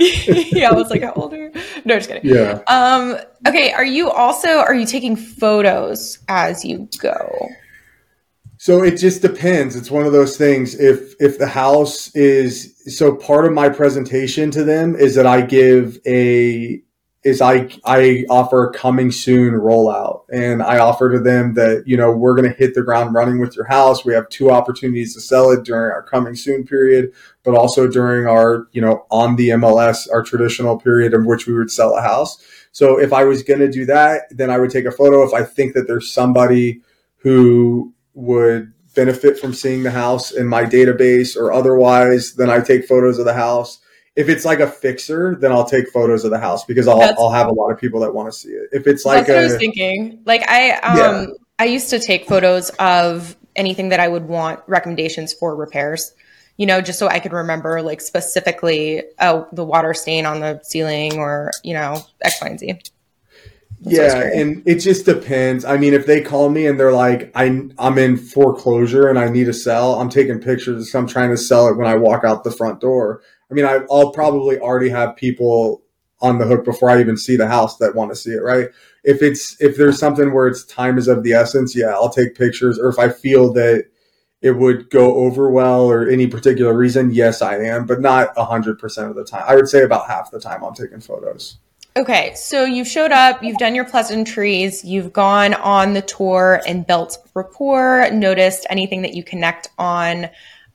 [0.00, 1.52] yeah, I was like, how old are you?
[1.84, 2.30] No, just kidding.
[2.30, 2.60] Yeah.
[2.68, 7.48] Um, okay, are you also are you taking photos as you go?
[8.62, 9.74] So it just depends.
[9.74, 10.78] It's one of those things.
[10.78, 15.40] If if the house is so part of my presentation to them is that I
[15.40, 16.82] give a
[17.24, 21.96] is I I offer a coming soon rollout, and I offer to them that you
[21.96, 24.04] know we're going to hit the ground running with your house.
[24.04, 28.26] We have two opportunities to sell it during our coming soon period, but also during
[28.26, 32.02] our you know on the MLS our traditional period in which we would sell a
[32.02, 32.44] house.
[32.72, 35.22] So if I was going to do that, then I would take a photo.
[35.22, 36.82] If I think that there's somebody
[37.22, 42.86] who would benefit from seeing the house in my database or otherwise, then I take
[42.86, 43.80] photos of the house
[44.16, 47.18] if it's like a fixer, then I'll take photos of the house because I'll that's,
[47.18, 48.68] I'll have a lot of people that want to see it.
[48.72, 50.22] If it's like that's a, what I was thinking.
[50.24, 51.26] Like I um yeah.
[51.58, 56.12] I used to take photos of anything that I would want recommendations for repairs.
[56.56, 60.60] You know, just so I could remember like specifically uh, the water stain on the
[60.62, 62.80] ceiling or you know X, Y, and Z.
[63.82, 65.64] yeah, and it just depends.
[65.64, 69.30] I mean, if they call me and they're like, I, I'm in foreclosure and I
[69.30, 70.94] need to sell, I'm taking pictures.
[70.94, 73.22] I'm trying to sell it when I walk out the front door.
[73.50, 75.82] I mean, I, I'll probably already have people
[76.20, 78.68] on the hook before I even see the house that want to see it, right?
[79.02, 82.36] If it's if there's something where it's time is of the essence, yeah, I'll take
[82.36, 82.78] pictures.
[82.78, 83.86] Or if I feel that
[84.42, 88.78] it would go over well or any particular reason, yes, I am, but not hundred
[88.78, 89.44] percent of the time.
[89.46, 91.56] I would say about half the time I'm taking photos.
[91.96, 96.86] Okay, so you've showed up, you've done your pleasantries, you've gone on the tour and
[96.86, 100.26] built rapport, noticed anything that you connect on.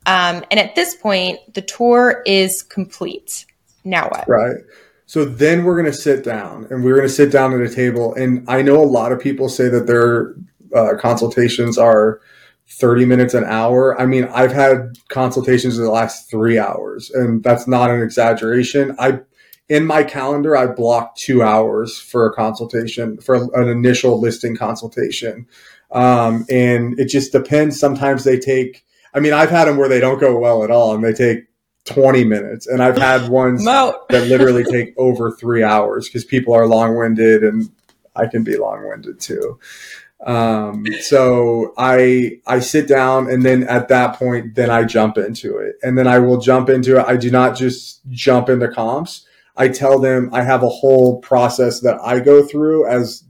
[0.06, 3.46] Um, and at this point, the tour is complete.
[3.86, 4.28] Now what?
[4.28, 4.58] Right.
[5.06, 7.74] So then we're going to sit down and we're going to sit down at a
[7.74, 8.14] table.
[8.16, 10.36] And I know a lot of people say that their
[10.76, 12.20] uh, consultations are
[12.68, 14.00] 30 minutes an hour.
[14.00, 18.96] I mean, I've had consultations in the last three hours, and that's not an exaggeration.
[19.00, 19.20] I
[19.70, 25.48] in my calendar, I block two hours for a consultation, for an initial listing consultation.
[25.92, 27.80] Um, and it just depends.
[27.80, 30.94] Sometimes they take, I mean, I've had them where they don't go well at all
[30.94, 31.46] and they take
[31.86, 32.68] 20 minutes.
[32.68, 33.64] And I've had ones
[34.10, 37.70] that literally take over three hours because people are long winded and
[38.16, 39.60] I can be long winded too.
[40.26, 45.58] Um, so I I sit down and then at that point then I jump into
[45.58, 45.76] it.
[45.84, 47.06] And then I will jump into it.
[47.08, 49.26] I do not just jump into comps.
[49.58, 53.24] I tell them I have a whole process that I go through as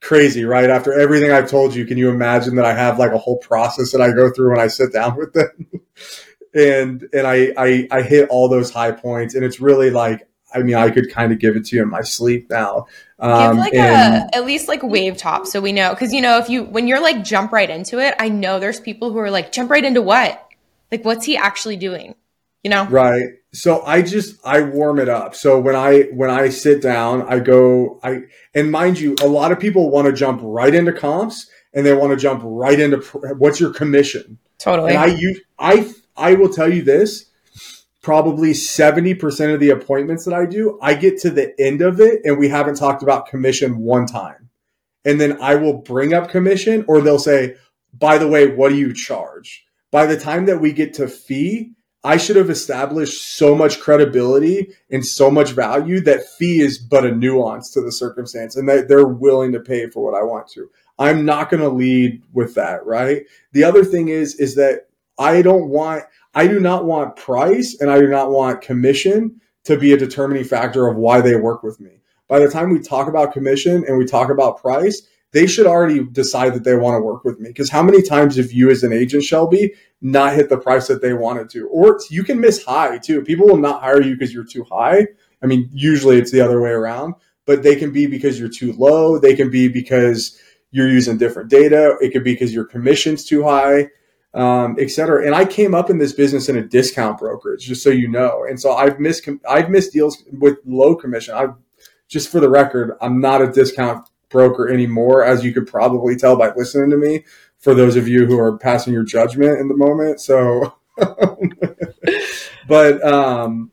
[0.00, 0.70] crazy, right?
[0.70, 3.92] After everything I've told you, can you imagine that I have like a whole process
[3.92, 5.66] that I go through when I sit down with them?
[6.52, 10.62] and and I, I I hit all those high points and it's really like I
[10.62, 12.86] mean, I could kind of give it to you in my sleep now.
[13.18, 16.20] Um, give like and, a at least like wave top, so we know because you
[16.20, 19.18] know if you when you're like jump right into it, I know there's people who
[19.18, 20.44] are like jump right into what,
[20.90, 22.14] like what's he actually doing,
[22.62, 22.86] you know?
[22.86, 25.34] Right so I just I warm it up.
[25.34, 28.22] So when I when I sit down, I go I
[28.54, 31.92] and mind you, a lot of people want to jump right into comps and they
[31.92, 32.98] want to jump right into
[33.38, 34.38] what's your commission.
[34.58, 34.90] Totally.
[34.90, 37.26] And I use I I will tell you this.
[38.02, 42.22] Probably 70% of the appointments that I do, I get to the end of it
[42.24, 44.48] and we haven't talked about commission one time.
[45.04, 47.56] And then I will bring up commission or they'll say,
[47.92, 49.66] by the way, what do you charge?
[49.90, 54.72] By the time that we get to fee, I should have established so much credibility
[54.90, 58.88] and so much value that fee is but a nuance to the circumstance and that
[58.88, 60.70] they're willing to pay for what I want to.
[60.98, 63.24] I'm not going to lead with that, right?
[63.52, 64.88] The other thing is is that
[65.18, 69.76] I don't want I do not want price and I do not want commission to
[69.76, 72.00] be a determining factor of why they work with me.
[72.28, 76.04] By the time we talk about commission and we talk about price, they should already
[76.04, 77.50] decide that they want to work with me.
[77.50, 81.02] Because how many times have you, as an agent, Shelby, not hit the price that
[81.02, 81.68] they wanted to?
[81.68, 83.22] Or you can miss high too.
[83.22, 85.06] People will not hire you because you're too high.
[85.42, 87.14] I mean, usually it's the other way around,
[87.46, 89.18] but they can be because you're too low.
[89.18, 90.38] They can be because
[90.70, 91.96] you're using different data.
[92.00, 93.88] It could be because your commission's too high,
[94.34, 95.24] um, et cetera.
[95.24, 98.44] And I came up in this business in a discount brokerage, just so you know.
[98.48, 101.34] And so I've missed I've missed deals with low commission.
[101.34, 101.46] I
[102.08, 106.36] just for the record, I'm not a discount broker anymore, as you could probably tell
[106.36, 107.24] by listening to me.
[107.58, 110.76] For those of you who are passing your judgment in the moment, so,
[112.68, 113.70] but um,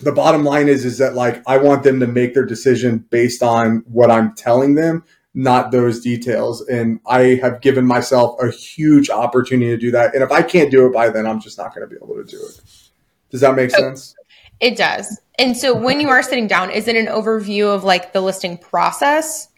[0.00, 3.42] the bottom line is is that like I want them to make their decision based
[3.42, 6.62] on what I'm telling them, not those details.
[6.62, 10.14] And I have given myself a huge opportunity to do that.
[10.14, 12.16] And if I can't do it by then, I'm just not going to be able
[12.16, 12.60] to do it.
[13.30, 14.14] Does that make sense?
[14.60, 15.20] It does.
[15.38, 18.58] And so when you are sitting down, is it an overview of like the listing
[18.58, 19.48] process?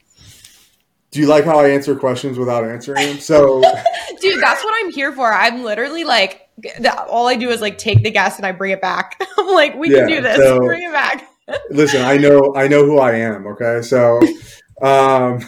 [1.13, 3.21] Do you like how I answer questions without answering them?
[3.21, 3.61] So,
[4.21, 5.31] dude, that's what I'm here for.
[5.31, 6.49] I'm literally like,
[7.09, 9.23] all I do is like take the guess and I bring it back.
[9.39, 10.39] I'm like, we yeah, can do this.
[10.39, 11.29] So, bring it back.
[11.71, 13.47] listen, I know, I know who I am.
[13.47, 14.21] Okay, so,
[14.81, 15.41] um,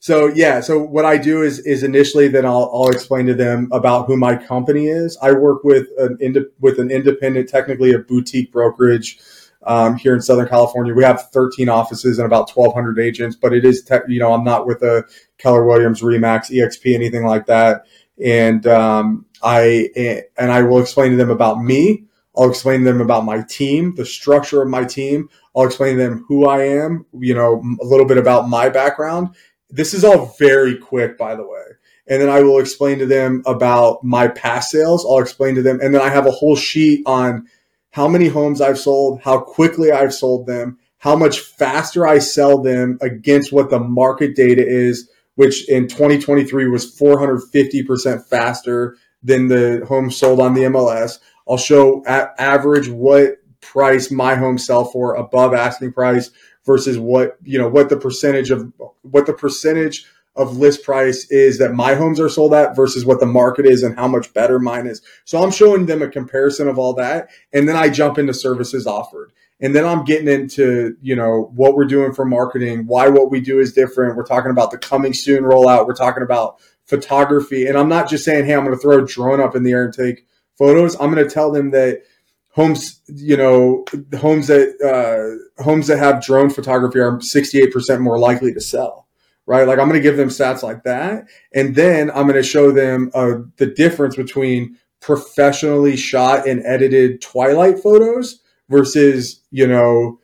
[0.00, 3.68] so yeah, so what I do is is initially then I'll I'll explain to them
[3.70, 5.16] about who my company is.
[5.22, 9.20] I work with an ind- with an independent, technically a boutique brokerage
[9.66, 10.94] um, here in Southern California.
[10.94, 14.44] We have 13 offices and about 1,200 agents, but it is, te- you know, I'm
[14.44, 15.04] not with a
[15.38, 17.86] Keller Williams, Remax, EXP, anything like that.
[18.22, 19.90] And um, I
[20.38, 22.04] and I will explain to them about me.
[22.36, 25.28] I'll explain to them about my team, the structure of my team.
[25.54, 29.34] I'll explain to them who I am, you know, a little bit about my background.
[29.70, 31.62] This is all very quick, by the way.
[32.06, 35.04] And then I will explain to them about my past sales.
[35.04, 35.80] I'll explain to them.
[35.80, 37.46] And then I have a whole sheet on
[37.94, 42.60] how many homes I've sold, how quickly I've sold them, how much faster I sell
[42.60, 49.86] them against what the market data is, which in 2023 was 450% faster than the
[49.86, 51.20] homes sold on the MLS.
[51.48, 56.32] I'll show at average what price my home sell for above asking price
[56.66, 58.72] versus what you know what the percentage of
[59.02, 60.04] what the percentage
[60.36, 63.82] of list price is that my homes are sold at versus what the market is
[63.82, 65.00] and how much better mine is.
[65.24, 67.30] So I'm showing them a comparison of all that.
[67.52, 69.32] And then I jump into services offered.
[69.60, 73.40] And then I'm getting into, you know, what we're doing for marketing, why what we
[73.40, 74.16] do is different.
[74.16, 75.86] We're talking about the coming soon rollout.
[75.86, 77.66] We're talking about photography.
[77.66, 79.70] And I'm not just saying, hey, I'm going to throw a drone up in the
[79.70, 80.26] air and take
[80.58, 80.96] photos.
[81.00, 82.02] I'm going to tell them that
[82.50, 83.84] homes, you know,
[84.18, 89.03] homes that uh, homes that have drone photography are 68% more likely to sell
[89.46, 89.66] right?
[89.66, 92.70] Like I'm going to give them stats like that, and then I'm going to show
[92.70, 98.40] them uh, the difference between professionally shot and edited twilight photos
[98.70, 100.18] versus you know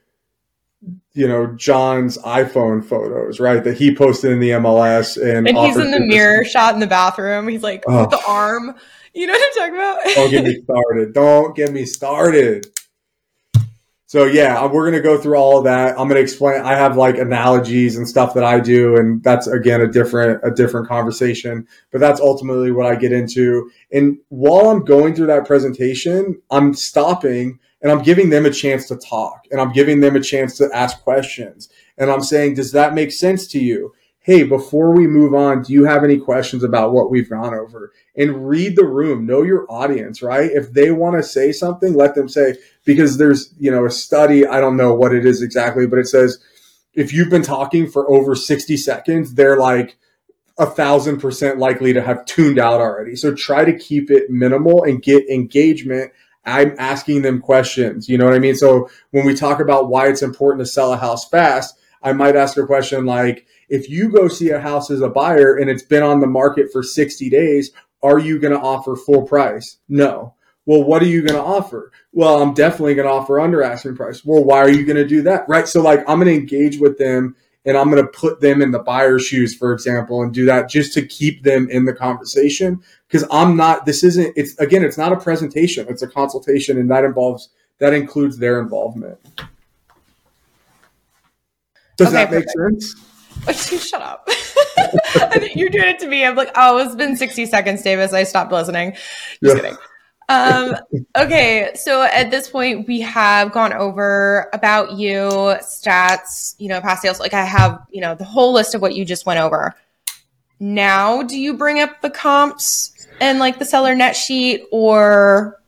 [1.13, 3.63] you know John's iPhone photos, right?
[3.63, 6.87] That he posted in the MLS and and he's in the mirror shot in the
[6.87, 7.49] bathroom.
[7.49, 8.03] He's like oh.
[8.03, 8.75] with the arm.
[9.13, 10.15] You know what I'm talking about?
[10.15, 11.13] Don't get me started.
[11.15, 12.67] Don't get me started.
[14.11, 15.91] So yeah, we're going to go through all of that.
[15.91, 16.63] I'm going to explain.
[16.63, 20.51] I have like analogies and stuff that I do, and that's again a different a
[20.51, 21.65] different conversation.
[21.93, 23.71] But that's ultimately what I get into.
[23.93, 28.89] And while I'm going through that presentation, I'm stopping and I'm giving them a chance
[28.89, 31.69] to talk, and I'm giving them a chance to ask questions.
[31.97, 33.95] And I'm saying, does that make sense to you?
[34.31, 37.93] Hey, before we move on, do you have any questions about what we've gone over?
[38.17, 40.49] And read the room, know your audience, right?
[40.53, 42.55] If they want to say something, let them say
[42.85, 46.07] because there's you know a study i don't know what it is exactly but it
[46.07, 46.39] says
[46.95, 49.99] if you've been talking for over 60 seconds they're like
[50.61, 53.17] a thousand percent likely to have tuned out already.
[53.17, 56.13] So try to keep it minimal and get engagement.
[56.47, 58.09] I'm asking them questions.
[58.09, 58.55] You know what i mean?
[58.55, 62.37] So when we talk about why it's important to sell a house fast i might
[62.37, 65.83] ask a question like if you go see a house as a buyer and it's
[65.83, 67.71] been on the market for 60 days
[68.03, 70.35] are you going to offer full price no
[70.67, 71.91] well, what are you going to offer?
[72.13, 74.25] Well, I'm definitely going to offer under asking price.
[74.25, 75.49] Well, why are you going to do that?
[75.49, 75.67] Right.
[75.67, 78.71] So, like, I'm going to engage with them and I'm going to put them in
[78.71, 82.83] the buyer's shoes, for example, and do that just to keep them in the conversation.
[83.07, 86.91] Because I'm not, this isn't, it's again, it's not a presentation, it's a consultation, and
[86.91, 89.19] that involves, that includes their involvement.
[91.97, 92.83] Does okay, that make perfect.
[92.83, 93.10] sense?
[93.53, 94.29] Shut up.
[95.55, 96.25] You're doing it to me.
[96.25, 98.13] I'm like, oh, it's been 60 seconds, Davis.
[98.13, 98.93] I stopped listening.
[98.93, 99.55] Just yeah.
[99.55, 99.77] kidding
[100.31, 100.77] um,
[101.17, 105.29] okay, so at this point, we have gone over about you,
[105.61, 107.19] stats, you know, past sales.
[107.19, 109.75] Like I have, you know, the whole list of what you just went over.
[110.61, 115.60] Now, do you bring up the comps and like the seller net sheet or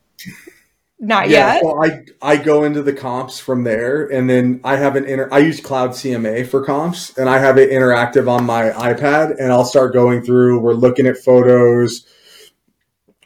[1.03, 1.65] not yeah, yet?
[1.65, 5.29] Well, I I go into the comps from there, and then I have an inter.
[5.31, 9.53] I use Cloud CMA for comps, and I have it interactive on my iPad, and
[9.53, 10.61] I'll start going through.
[10.61, 12.07] We're looking at photos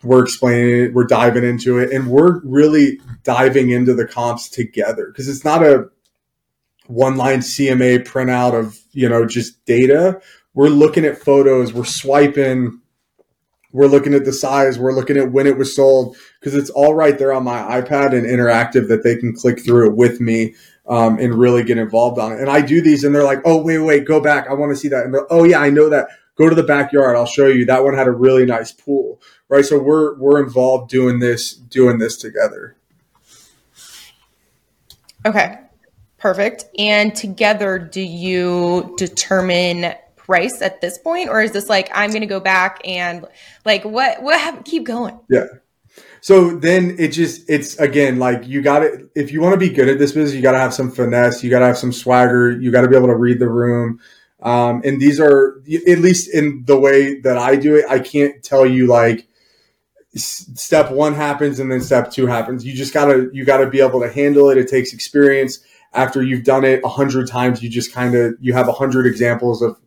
[0.06, 5.06] we're explaining it, we're diving into it, and we're really diving into the comps together
[5.08, 5.88] because it's not a
[6.86, 10.20] one line CMA printout of, you know, just data.
[10.54, 12.80] We're looking at photos, we're swiping,
[13.76, 16.94] we're looking at the size, we're looking at when it was sold because it's all
[16.94, 20.54] right there on my iPad and interactive that they can click through it with me
[20.88, 22.40] um, and really get involved on it.
[22.40, 24.48] And I do these and they're like, oh, wait, wait, go back.
[24.48, 25.04] I want to see that.
[25.04, 26.08] And they're, oh, yeah, I know that.
[26.36, 27.16] Go to the backyard.
[27.16, 27.64] I'll show you.
[27.64, 29.64] That one had a really nice pool right?
[29.64, 32.76] So we're we're involved doing this doing this together.
[35.24, 35.58] Okay.
[36.18, 36.66] Perfect.
[36.78, 39.94] And together do you determine
[40.26, 43.24] price at this point or is this like I'm going to go back and
[43.64, 45.18] like what what have, keep going?
[45.30, 45.46] Yeah.
[46.20, 49.70] So then it just it's again like you got to if you want to be
[49.70, 51.92] good at this business you got to have some finesse, you got to have some
[51.92, 54.00] swagger, you got to be able to read the room.
[54.40, 58.42] Um, and these are at least in the way that I do it, I can't
[58.42, 59.28] tell you like
[60.16, 62.66] step one happens and then step two happens.
[62.66, 64.58] You just gotta you gotta be able to handle it.
[64.58, 65.60] It takes experience.
[65.92, 69.06] After you've done it a hundred times, you just kind of you have a hundred
[69.06, 69.78] examples of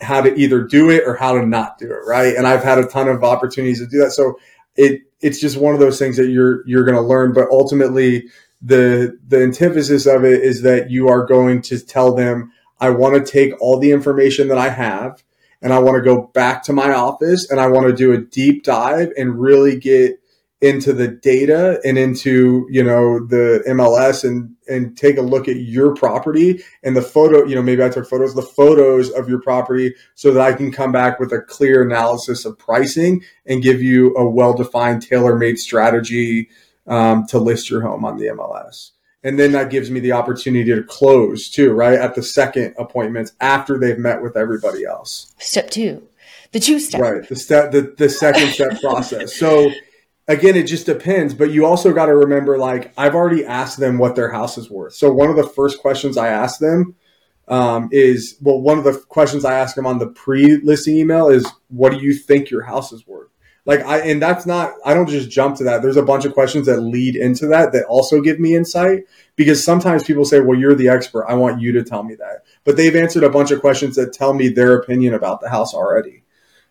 [0.00, 2.34] how to either do it or how to not do it, right?
[2.36, 4.12] And I've had a ton of opportunities to do that.
[4.12, 4.38] So
[4.76, 7.32] it it's just one of those things that you're you're going to learn.
[7.32, 8.28] But ultimately,
[8.60, 13.14] the the antithesis of it is that you are going to tell them, I want
[13.14, 15.22] to take all the information that I have
[15.62, 18.18] and I want to go back to my office and I want to do a
[18.18, 20.20] deep dive and really get
[20.62, 25.56] into the data and into you know the MLS and and take a look at
[25.56, 29.40] your property and the photo you know maybe I took photos the photos of your
[29.40, 33.82] property so that I can come back with a clear analysis of pricing and give
[33.82, 36.48] you a well defined tailor made strategy
[36.86, 38.92] um, to list your home on the MLS
[39.22, 43.32] and then that gives me the opportunity to close too right at the second appointments
[43.40, 45.34] after they've met with everybody else.
[45.38, 46.06] Step two
[46.52, 49.36] the two step right the step the, the second step process.
[49.36, 49.70] So
[50.28, 51.34] again, it just depends.
[51.34, 54.70] But you also got to remember, like, I've already asked them what their house is
[54.70, 54.94] worth.
[54.94, 56.94] So one of the first questions I asked them
[57.48, 61.46] um, is, well, one of the questions I ask them on the pre-listing email is,
[61.68, 63.30] what do you think your house is worth?
[63.66, 64.74] Like, I and that's not.
[64.84, 65.82] I don't just jump to that.
[65.82, 69.02] There's a bunch of questions that lead into that that also give me insight
[69.34, 71.26] because sometimes people say, well, you're the expert.
[71.26, 72.44] I want you to tell me that.
[72.62, 75.74] But they've answered a bunch of questions that tell me their opinion about the house
[75.74, 76.22] already.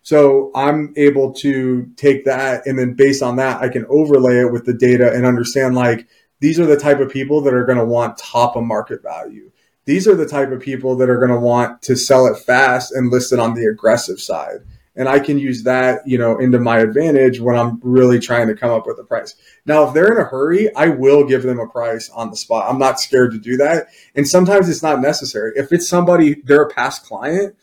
[0.06, 4.52] So I'm able to take that and then based on that, I can overlay it
[4.52, 6.08] with the data and understand like
[6.40, 9.52] these are the type of people that are going to want top of market value.
[9.86, 12.92] These are the type of people that are going to want to sell it fast
[12.92, 14.60] and list it on the aggressive side.
[14.96, 18.56] And I can use that, you know, into my advantage when I'm really trying to
[18.56, 19.34] come up with a price.
[19.66, 22.70] Now, if they're in a hurry, I will give them a price on the spot.
[22.70, 23.88] I'm not scared to do that.
[24.14, 25.54] And sometimes it's not necessary.
[25.56, 27.56] If it's somebody, they're a past client,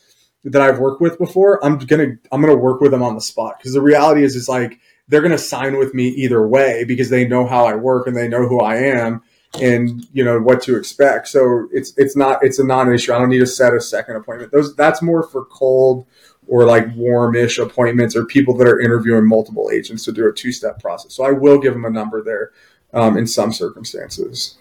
[0.45, 3.59] that I've worked with before, I'm gonna I'm gonna work with them on the spot
[3.59, 7.27] because the reality is it's like they're gonna sign with me either way because they
[7.27, 9.23] know how I work and they know who I am
[9.61, 11.29] and you know what to expect.
[11.29, 13.13] So it's it's not it's a non-issue.
[13.13, 14.53] I don't need to set a second appointment.
[14.53, 16.07] Those that's more for cold
[16.49, 20.81] or like warmish appointments or people that are interviewing multiple agents to do a two-step
[20.81, 21.15] process.
[21.15, 22.51] So I will give them a number there
[22.93, 24.59] um, in some circumstances.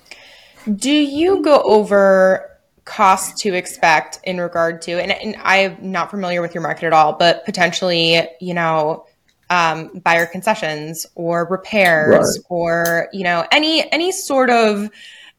[0.76, 2.51] Do you go over
[2.86, 6.94] cost to expect in regard to and, and, i'm not familiar with your market at
[6.94, 9.06] all but potentially you know
[9.52, 12.46] um, buyer concessions or repairs right.
[12.50, 14.90] or you know any any sort of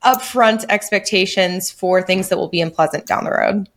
[0.04, 3.68] upfront expectations for things that will be unpleasant down the road.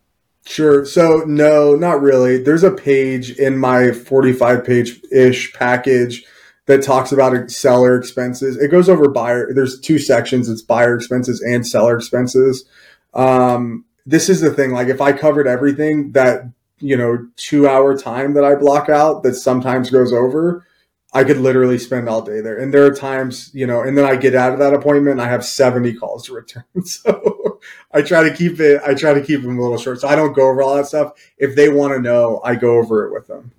[0.46, 0.86] Sure.
[0.86, 2.44] So no not really.
[2.44, 6.24] There's a page in my 45 page ish package
[6.68, 8.58] that talks about seller expenses.
[8.58, 10.50] It goes over buyer there's two sections.
[10.50, 12.66] It's buyer expenses and seller expenses
[13.16, 14.72] um, this is the thing.
[14.72, 16.44] Like if I covered everything that,
[16.80, 20.66] you know, two hour time that I block out that sometimes goes over,
[21.14, 22.58] I could literally spend all day there.
[22.58, 25.22] And there are times, you know, and then I get out of that appointment and
[25.22, 26.66] I have 70 calls to return.
[26.84, 27.60] So
[27.92, 30.02] I try to keep it, I try to keep them a little short.
[30.02, 31.14] So I don't go over all that stuff.
[31.38, 33.54] If they want to know, I go over it with them.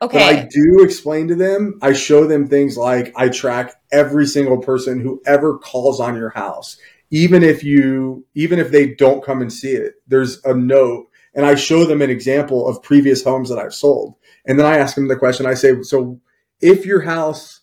[0.00, 0.18] Okay.
[0.18, 4.58] But I do explain to them, I show them things like I track every single
[4.58, 6.78] person who ever calls on your house
[7.10, 11.44] even if you even if they don't come and see it there's a note and
[11.46, 14.14] i show them an example of previous homes that i've sold.
[14.46, 16.20] And then i ask them the question i say so
[16.60, 17.60] if your house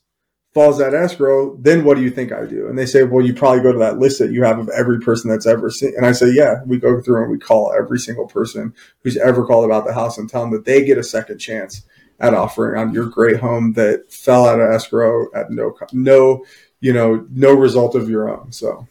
[0.54, 2.68] falls at escrow then what do you think i do?
[2.68, 5.00] And they say well you probably go to that list that you have of every
[5.00, 5.94] person that's ever seen.
[5.96, 8.74] And i say yeah we go through and we call every single person
[9.04, 11.84] who's ever called about the house and tell them that they get a second chance
[12.22, 16.46] at offering on your great home that fell out of escrow at no no
[16.80, 18.52] you know no result of your own.
[18.52, 18.88] So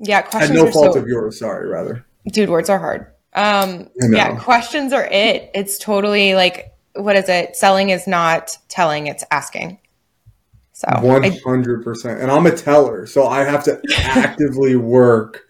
[0.00, 0.58] yeah, questions.
[0.58, 2.04] At no fault so, of yours, sorry, rather.
[2.26, 3.06] Dude, words are hard.
[3.34, 5.50] Um, yeah, questions are it.
[5.54, 7.54] It's totally like, what is it?
[7.54, 9.78] Selling is not telling; it's asking.
[10.72, 12.20] So one hundred percent.
[12.20, 15.44] And I'm a teller, so I have to actively work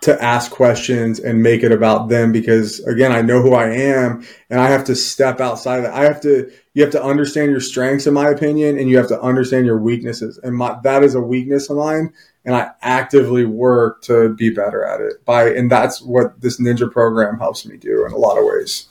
[0.00, 4.26] to ask questions and make it about them because again, I know who I am,
[4.50, 5.94] and I have to step outside of that.
[5.94, 6.50] I have to.
[6.74, 9.78] You have to understand your strengths, in my opinion, and you have to understand your
[9.78, 10.40] weaknesses.
[10.42, 12.14] And my, that is a weakness of mine
[12.44, 16.90] and I actively work to be better at it by and that's what this ninja
[16.90, 18.88] program helps me do in a lot of ways.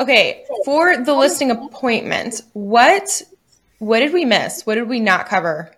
[0.00, 3.22] Okay, for the listing appointment, what
[3.78, 4.64] what did we miss?
[4.64, 5.72] What did we not cover?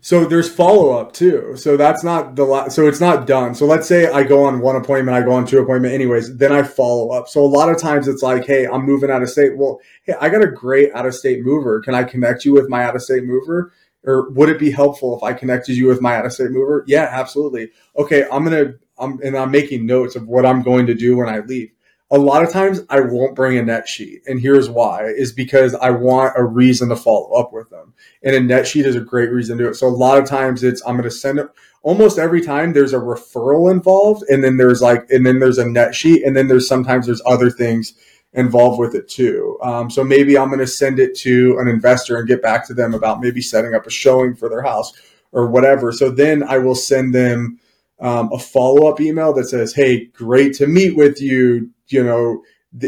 [0.00, 1.54] So there's follow up too.
[1.56, 3.54] So that's not the la- so it's not done.
[3.54, 6.52] So let's say I go on one appointment, I go on two appointment anyways, then
[6.52, 7.28] I follow up.
[7.28, 9.56] So a lot of times it's like, hey, I'm moving out of state.
[9.56, 11.80] Well, hey, I got a great out of state mover.
[11.80, 13.72] Can I connect you with my out of state mover?
[14.06, 16.84] Or would it be helpful if I connected you with my out of state mover?
[16.86, 17.70] Yeah, absolutely.
[17.98, 21.28] Okay, I'm gonna I'm and I'm making notes of what I'm going to do when
[21.28, 21.70] I leave.
[22.12, 25.74] A lot of times I won't bring a net sheet, and here's why: is because
[25.74, 29.00] I want a reason to follow up with them, and a net sheet is a
[29.00, 29.74] great reason to do it.
[29.74, 31.48] So a lot of times it's I'm to send it.
[31.82, 35.68] Almost every time there's a referral involved, and then there's like, and then there's a
[35.68, 37.94] net sheet, and then there's sometimes there's other things
[38.36, 39.58] involved with it too.
[39.62, 42.74] Um, so maybe I'm going to send it to an investor and get back to
[42.74, 44.92] them about maybe setting up a showing for their house
[45.32, 45.90] or whatever.
[45.90, 47.58] So then I will send them
[47.98, 52.42] um, a follow up email that says, "Hey, great to meet with you." You know,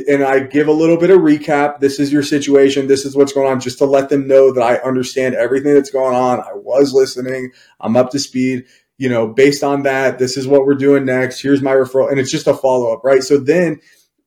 [0.09, 1.81] and I give a little bit of recap.
[1.81, 2.87] This is your situation.
[2.87, 5.91] This is what's going on, just to let them know that I understand everything that's
[5.91, 6.41] going on.
[6.41, 7.53] I was listening.
[7.81, 8.67] I'm up to speed.
[8.99, 11.41] You know, based on that, this is what we're doing next.
[11.41, 13.23] Here's my referral, and it's just a follow up, right?
[13.23, 13.81] So then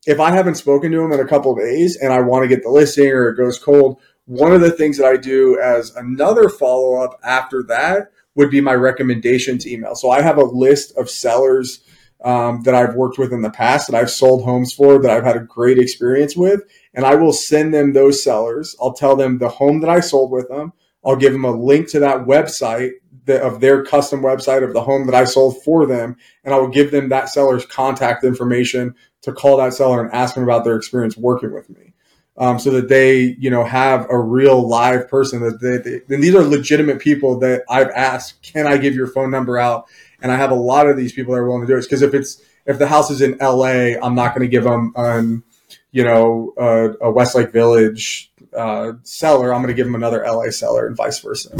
[0.06, 2.48] if I haven't spoken to him in a couple of days and I want to
[2.48, 5.96] get the listing or it goes cold, one of the things that I do as
[5.96, 9.96] another follow up after that would be my recommendations email.
[9.96, 11.84] So I have a list of sellers
[12.24, 15.24] um, that I've worked with in the past that I've sold homes for that I've
[15.24, 16.62] had a great experience with.
[16.94, 18.76] And I will send them those sellers.
[18.82, 20.74] I'll tell them the home that I sold with them.
[21.04, 22.92] I'll give them a link to that website
[23.26, 26.18] that, of their custom website of the home that I sold for them.
[26.44, 30.36] And I will give them that seller's contact information to call that seller and ask
[30.36, 31.94] them about their experience working with me.
[32.38, 36.24] Um, so that they, you know, have a real live person that they, they, and
[36.24, 39.88] these are legitimate people that I've asked, can I give your phone number out?
[40.22, 41.82] And I have a lot of these people that are willing to do it.
[41.82, 44.94] Because if it's if the house is in LA, I'm not going to give them
[44.96, 45.44] an,
[45.92, 49.54] you know, a, a Westlake Village uh, seller.
[49.54, 51.56] I'm going to give them another LA seller, and vice versa.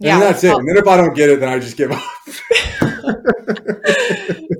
[0.00, 0.54] Yeah, and that's it.
[0.54, 2.02] And then if I don't get it, then I just give up.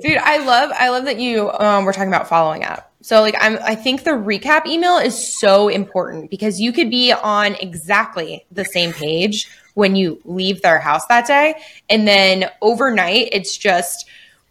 [0.01, 2.93] Dude, I love I love that you um, were talking about following up.
[3.03, 7.12] So like I'm I think the recap email is so important because you could be
[7.12, 11.55] on exactly the same page when you leave their house that day.
[11.89, 14.09] And then overnight, it's just,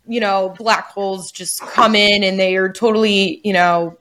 [0.07, 3.97] you know, black holes just come in and they are totally, you know,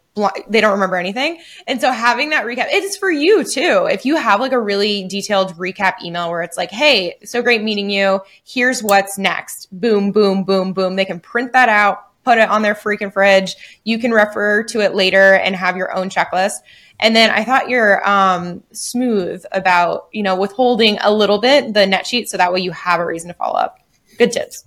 [0.49, 1.41] they don't remember anything.
[1.67, 3.87] And so having that recap, it is for you too.
[3.91, 7.63] If you have like a really detailed recap email where it's like, hey, so great
[7.63, 8.21] meeting you.
[8.45, 9.69] Here's what's next.
[9.79, 10.97] Boom, boom, boom, boom.
[10.97, 13.81] They can print that out, put it on their freaking fridge.
[13.85, 16.59] You can refer to it later and have your own checklist.
[16.99, 21.87] And then I thought you're um, smooth about, you know, withholding a little bit the
[21.87, 23.79] net sheet so that way you have a reason to follow up.
[24.19, 24.66] Good tips.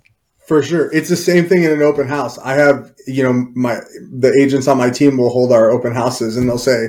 [0.49, 0.91] For sure.
[0.91, 2.39] It's the same thing in an open house.
[2.39, 6.37] I have, you know, my the agents on my team will hold our open houses
[6.37, 6.87] and they'll say,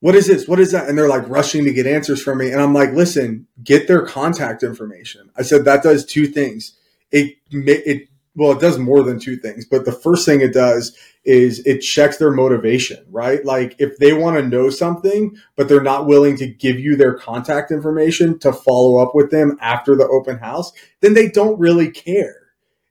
[0.00, 0.48] what is this?
[0.48, 0.88] What is that?
[0.88, 2.50] And they're like rushing to get answers from me.
[2.50, 5.30] And I'm like, listen, get their contact information.
[5.36, 6.76] I said that does two things.
[7.12, 10.92] It it well, it does more than two things, but the first thing it does
[11.24, 13.44] is it checks their motivation, right?
[13.44, 17.14] Like if they want to know something, but they're not willing to give you their
[17.14, 20.72] contact information to follow up with them after the open house,
[21.02, 22.39] then they don't really care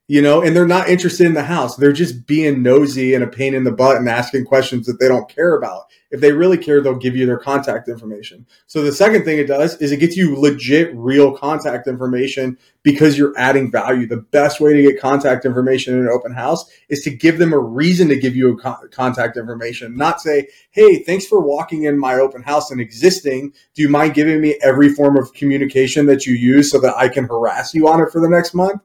[0.09, 1.75] you know, and they're not interested in the house.
[1.75, 5.07] They're just being nosy and a pain in the butt and asking questions that they
[5.07, 5.83] don't care about.
[6.09, 8.47] If they really care, they'll give you their contact information.
[8.65, 13.19] So the second thing it does is it gets you legit, real contact information because
[13.19, 14.07] you're adding value.
[14.07, 17.53] The best way to get contact information in an open house is to give them
[17.53, 21.99] a reason to give you a contact information, not say, Hey, thanks for walking in
[21.99, 23.53] my open house and existing.
[23.75, 27.09] Do you mind giving me every form of communication that you use so that I
[27.09, 28.81] can harass you on it for the next month?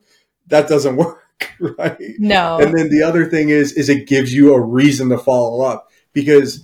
[0.49, 1.23] That doesn't work,
[1.61, 1.99] right?
[2.19, 2.59] No.
[2.59, 5.91] And then the other thing is, is it gives you a reason to follow up
[6.13, 6.63] because,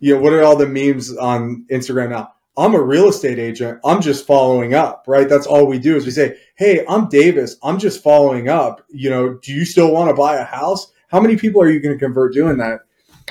[0.00, 2.32] you know, what are all the memes on Instagram now?
[2.56, 3.78] I'm a real estate agent.
[3.84, 5.28] I'm just following up, right?
[5.28, 7.56] That's all we do is we say, Hey, I'm Davis.
[7.62, 8.84] I'm just following up.
[8.88, 10.90] You know, do you still want to buy a house?
[11.06, 12.80] How many people are you going to convert doing that?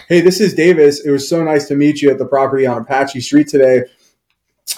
[0.07, 1.05] Hey, this is Davis.
[1.05, 3.83] It was so nice to meet you at the property on Apache Street today.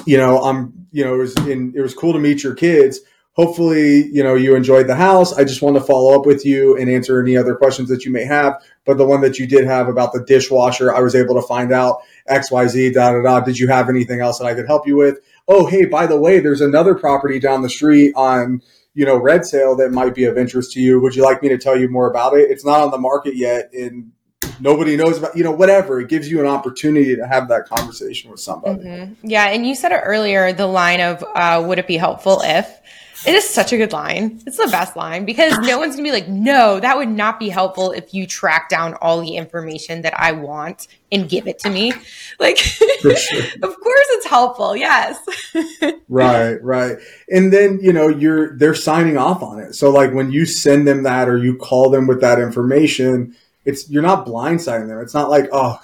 [0.06, 3.02] You know, I'm, you know, it was in, it was cool to meet your kids
[3.40, 5.32] hopefully you know you enjoyed the house.
[5.32, 8.12] I just want to follow up with you and answer any other questions that you
[8.12, 8.62] may have.
[8.86, 11.72] But the one that you did have about the dishwasher i was able to find
[11.72, 13.40] out xyz da da da.
[13.40, 15.20] Did you have anything else that i could help you with?
[15.48, 18.62] Oh hey by the way there's another property down the street on
[18.94, 21.00] you know red sale that might be of interest to you.
[21.00, 22.52] Would you like me to tell you more about it?
[22.52, 24.12] It's not on the market yet and
[24.60, 26.02] nobody knows about you know whatever.
[26.02, 28.84] It gives you an opportunity to have that conversation with somebody.
[28.84, 29.28] Mm-hmm.
[29.28, 32.79] yeah and you said it earlier the line of uh, would it be helpful if
[33.26, 34.42] it is such a good line.
[34.46, 37.50] It's the best line because no one's gonna be like, no, that would not be
[37.50, 41.70] helpful if you track down all the information that I want and give it to
[41.70, 41.94] me.
[42.40, 43.12] Like, sure.
[43.64, 44.74] of course it's helpful.
[44.74, 45.20] Yes.
[46.10, 46.98] right, right.
[47.30, 49.74] And then, you know, you're, they're signing off on it.
[49.74, 53.90] So like when you send them that or you call them with that information, it's,
[53.90, 55.00] you're not blindsiding them.
[55.00, 55.80] It's not like, oh,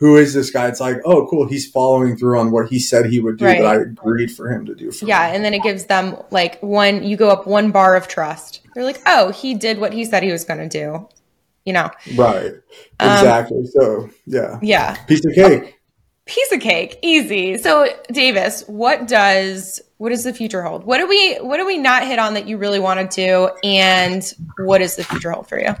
[0.00, 0.66] who is this guy?
[0.66, 1.46] It's like, oh, cool.
[1.46, 3.60] He's following through on what he said he would do right.
[3.60, 4.90] that I agreed for him to do.
[5.02, 5.28] yeah.
[5.28, 5.36] Me.
[5.36, 8.62] And then it gives them like one, you go up one bar of trust.
[8.74, 11.06] They're like, oh, he did what he said he was going to do,
[11.66, 11.90] you know?
[12.16, 12.52] Right.
[12.98, 13.66] Um, exactly.
[13.66, 14.58] So, yeah.
[14.62, 14.94] Yeah.
[15.04, 15.78] Piece of cake.
[16.24, 16.98] piece of cake.
[17.02, 17.58] Easy.
[17.58, 20.84] So, Davis, what does, what does the future hold?
[20.84, 23.14] What do we, what do we not hit on that you really want to?
[23.14, 24.24] Do and
[24.60, 25.74] what does the future hold for you?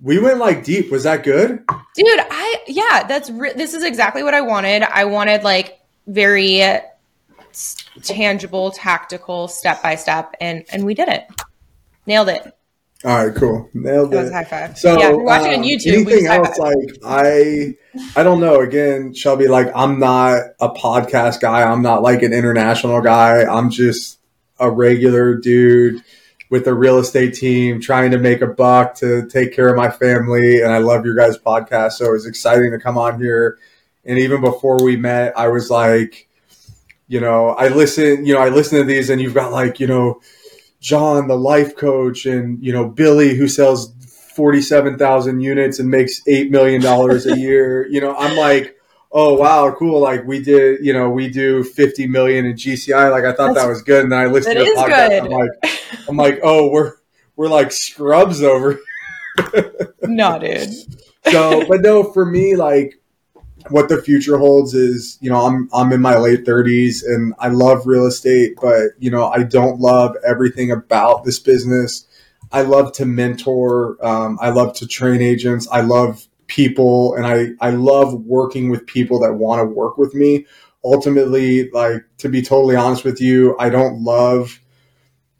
[0.00, 0.90] We went like deep.
[0.90, 1.64] Was that good?
[1.94, 4.82] Dude, I yeah, that's re- this is exactly what I wanted.
[4.82, 6.62] I wanted like very
[8.02, 11.26] tangible, tactical, step by step and and we did it.
[12.06, 12.54] Nailed it.
[13.04, 13.70] All right, cool.
[13.74, 14.32] Nailed that it.
[14.32, 14.76] high five.
[14.76, 15.92] So yeah, we're watching um, on YouTube.
[15.94, 16.58] Anything else?
[16.58, 17.76] Like I,
[18.16, 18.60] I don't know.
[18.60, 21.62] Again, Shelby, like I'm not a podcast guy.
[21.62, 23.42] I'm not like an international guy.
[23.42, 24.18] I'm just
[24.58, 26.02] a regular dude
[26.50, 29.90] with a real estate team, trying to make a buck to take care of my
[29.90, 30.62] family.
[30.62, 31.92] And I love your guys' podcast.
[31.92, 33.58] So it was exciting to come on here.
[34.04, 36.28] And even before we met, I was like,
[37.06, 39.86] you know, I listen, you know, I listen to these and you've got like, you
[39.86, 40.20] know,
[40.80, 43.92] John, the life coach, and you know Billy, who sells
[44.34, 47.86] forty-seven thousand units and makes eight million dollars a year.
[47.88, 48.77] You know, I'm like,
[49.10, 50.00] oh wow, cool.
[50.00, 53.10] Like we did, you know, we do fifty million in GCI.
[53.10, 55.22] Like I thought That's, that was good, and then I listened to the podcast.
[55.22, 56.94] I'm like, I'm like, oh, we're
[57.36, 58.78] we're like scrubs over.
[60.02, 60.72] no, dude.
[61.30, 63.00] so, but no, for me, like
[63.70, 67.48] what the future holds is, you know, I'm I'm in my late 30s and I
[67.48, 72.06] love real estate, but you know, I don't love everything about this business.
[72.50, 73.96] I love to mentor.
[74.04, 75.68] Um, I love to train agents.
[75.70, 80.14] I love people, and I I love working with people that want to work with
[80.14, 80.46] me.
[80.84, 84.60] Ultimately, like to be totally honest with you, I don't love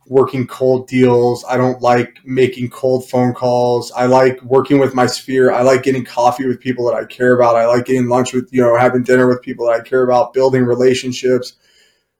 [0.08, 1.44] working cold deals.
[1.48, 3.92] I don't like making cold phone calls.
[3.92, 5.52] I like working with my sphere.
[5.52, 7.56] I like getting coffee with people that I care about.
[7.56, 10.32] I like getting lunch with, you know, having dinner with people that I care about,
[10.32, 11.54] building relationships.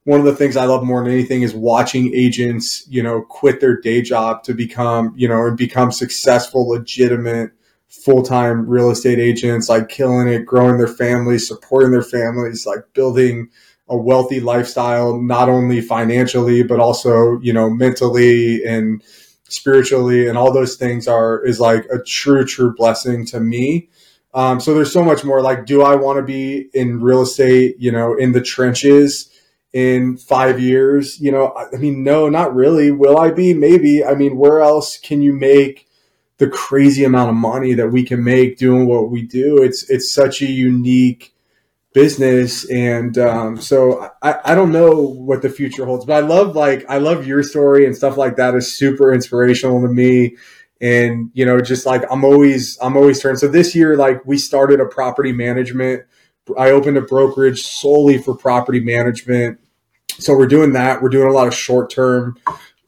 [0.03, 3.59] One of the things I love more than anything is watching agents, you know, quit
[3.59, 7.51] their day job to become, you know, and become successful, legitimate,
[7.89, 12.79] full time real estate agents, like killing it, growing their families, supporting their families, like
[12.93, 13.49] building,
[13.89, 19.03] a wealthy lifestyle, not only financially, but also, you know, mentally and
[19.49, 23.89] spiritually and all those things are, is like a true, true blessing to me.
[24.35, 27.77] Um, so there's so much more like, do I want to be in real estate,
[27.79, 29.31] you know, in the trenches
[29.73, 31.19] in five years?
[31.19, 32.91] You know, I mean, no, not really.
[32.91, 33.55] Will I be?
[33.55, 34.05] Maybe.
[34.05, 35.88] I mean, where else can you make
[36.39, 39.61] the crazy amount of money that we can make doing what we do?
[39.61, 41.33] It's, it's such a unique,
[41.93, 46.55] business and um, so I, I don't know what the future holds but i love
[46.55, 50.37] like i love your story and stuff like that is super inspirational to me.
[50.81, 53.39] And you know just like i'm always i'm always turned.
[53.39, 56.03] So this year like we started a property management.
[56.57, 59.59] I opened a brokerage solely for property management.
[60.19, 61.01] So we're doing that.
[61.01, 62.37] We're doing a lot of short term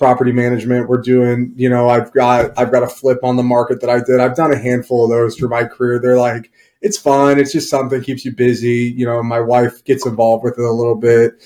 [0.02, 3.80] property management we're doing you know i've got i've got a flip on the market
[3.82, 6.97] that i did i've done a handful of those through my career they're like it's
[6.97, 7.39] fun.
[7.39, 8.93] It's just something keeps you busy.
[8.95, 11.43] You know, my wife gets involved with it a little bit.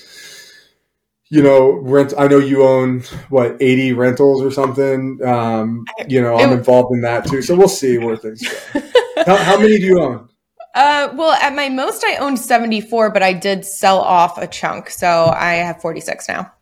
[1.28, 2.14] You know, rent.
[2.16, 5.20] I know you own what eighty rentals or something.
[5.24, 7.42] Um, you know, I'm involved in that too.
[7.42, 8.80] So we'll see where things go.
[9.26, 10.28] how, how many do you own?
[10.74, 14.90] Uh, well, at my most, I owned 74, but I did sell off a chunk.
[14.90, 16.52] So I have 46 now.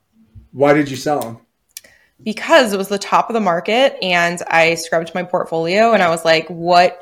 [0.53, 1.41] Why did you sell them?
[2.25, 6.09] Because it was the top of the market and I scrubbed my portfolio and I
[6.09, 7.01] was like, what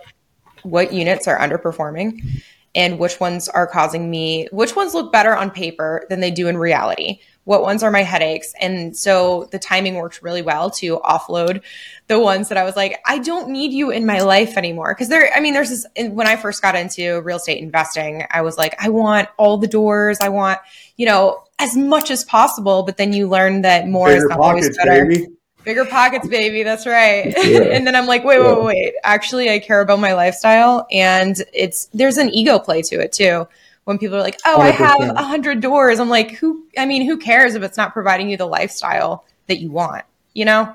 [0.62, 2.43] what units are underperforming?
[2.75, 6.49] And which ones are causing me which ones look better on paper than they do
[6.49, 7.20] in reality?
[7.45, 8.55] What ones are my headaches?
[8.61, 11.62] And so the timing worked really well to offload
[12.07, 14.95] the ones that i was like i don't need you in my life anymore.
[14.95, 18.43] Because there i mean there's this when i first got into real estate investing i
[18.43, 20.18] was like i want all the doors.
[20.20, 20.59] I want
[20.97, 24.38] you know as much as possible but then you learn that more Bigger is not
[24.38, 25.26] pockets, always better baby.
[25.64, 26.62] BiggerPockets, baby.
[26.62, 27.34] That's right.
[27.42, 27.60] Yeah.
[27.72, 28.94] and then I'm like, wait, wait, wait, wait.
[29.04, 33.48] Actually, I care about my lifestyle, and it's there's an ego play to it too.
[33.84, 34.60] When people are like, oh, 100%.
[34.60, 36.66] I have a hundred doors, I'm like, who?
[36.78, 40.04] I mean, who cares if it's not providing you the lifestyle that you want?
[40.34, 40.74] You know?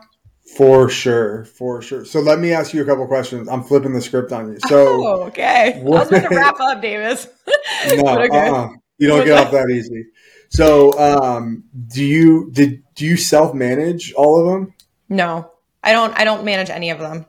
[0.58, 2.06] For sure, for sure.
[2.06, 3.48] So let me ask you a couple questions.
[3.48, 4.60] I'm flipping the script on you.
[4.68, 4.78] So
[5.08, 7.28] oh, okay, what, I was going to wrap up, Davis.
[7.96, 8.50] no, okay.
[8.50, 8.70] uh-uh.
[8.98, 10.06] you don't get off that easy.
[10.50, 14.74] So, um, do you did do you self manage all of them?
[15.10, 15.52] No,
[15.84, 16.18] I don't.
[16.18, 17.26] I don't manage any of them.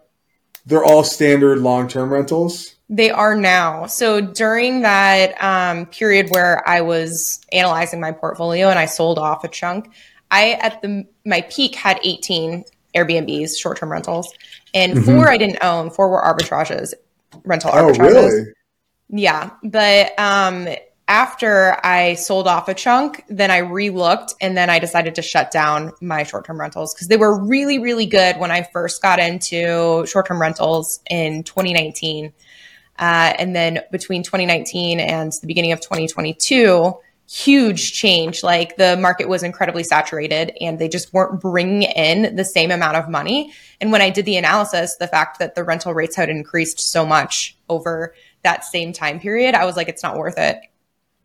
[0.66, 2.75] They're all standard long term rentals.
[2.91, 3.87] They are now.
[3.87, 9.45] So during that um, period where I was analyzing my portfolio and I sold off
[9.45, 9.91] a chunk,
[10.31, 12.64] I at the my peak had 18
[12.95, 14.33] Airbnbs, short term rentals,
[14.75, 15.05] and mm-hmm.
[15.05, 15.91] four I didn't own.
[15.91, 16.95] Four were arbitrages,
[17.45, 17.99] rental arbitrages.
[17.99, 18.53] Oh, really?
[19.11, 20.69] Yeah, but um,
[21.09, 25.50] after I sold off a chunk, then I relooked and then I decided to shut
[25.50, 29.18] down my short term rentals because they were really, really good when I first got
[29.18, 32.34] into short term rentals in 2019.
[32.98, 36.94] Uh, and then between 2019 and the beginning of 2022,
[37.26, 38.42] huge change.
[38.42, 42.96] Like the market was incredibly saturated and they just weren't bringing in the same amount
[42.96, 43.52] of money.
[43.80, 47.06] And when I did the analysis, the fact that the rental rates had increased so
[47.06, 50.59] much over that same time period, I was like, it's not worth it.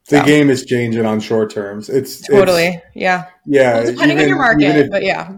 [0.09, 0.25] The so.
[0.25, 1.89] game is changing on short terms.
[1.89, 3.75] It's totally, it's, yeah, yeah.
[3.75, 5.37] Well, depending even, on your market, if, but yeah,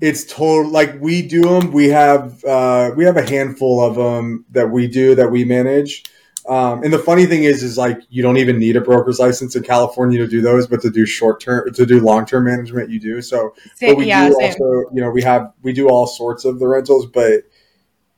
[0.00, 0.70] it's total.
[0.70, 4.88] Like we do them, we have uh, we have a handful of them that we
[4.88, 6.04] do that we manage.
[6.46, 9.56] Um, and the funny thing is, is like you don't even need a broker's license
[9.56, 12.90] in California to do those, but to do short term, to do long term management,
[12.90, 13.22] you do.
[13.22, 14.50] So, same, but we yeah, do same.
[14.50, 17.44] also, you know, we have we do all sorts of the rentals, but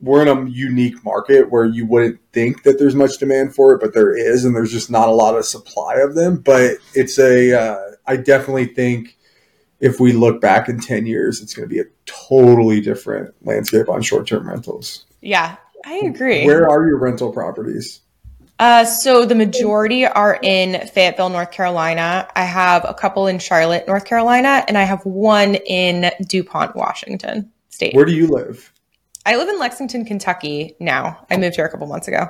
[0.00, 3.80] we're in a unique market where you wouldn't think that there's much demand for it,
[3.80, 6.38] but there is, and there's just not a lot of supply of them.
[6.38, 9.16] But it's a, uh, I definitely think
[9.80, 13.88] if we look back in 10 years, it's going to be a totally different landscape
[13.88, 15.06] on short term rentals.
[15.20, 16.44] Yeah, I agree.
[16.44, 18.00] Where are your rental properties?
[18.58, 22.26] Uh, so the majority are in Fayetteville, North Carolina.
[22.34, 27.52] I have a couple in Charlotte, North Carolina, and I have one in DuPont, Washington
[27.68, 27.94] State.
[27.94, 28.72] Where do you live?
[29.26, 31.26] I live in Lexington, Kentucky now.
[31.28, 32.28] I moved here a couple months ago.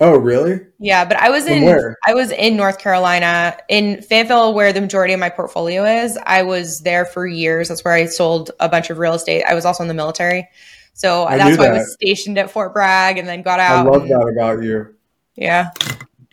[0.00, 0.60] Oh, really?
[0.78, 1.96] Yeah, but I was From in where?
[2.06, 6.18] I was in North Carolina in Fayetteville, where the majority of my portfolio is.
[6.26, 7.68] I was there for years.
[7.68, 9.44] That's where I sold a bunch of real estate.
[9.48, 10.48] I was also in the military,
[10.92, 13.86] so I that's why I was stationed at Fort Bragg and then got out.
[13.86, 14.94] I love and- that about you.
[15.36, 15.70] Yeah,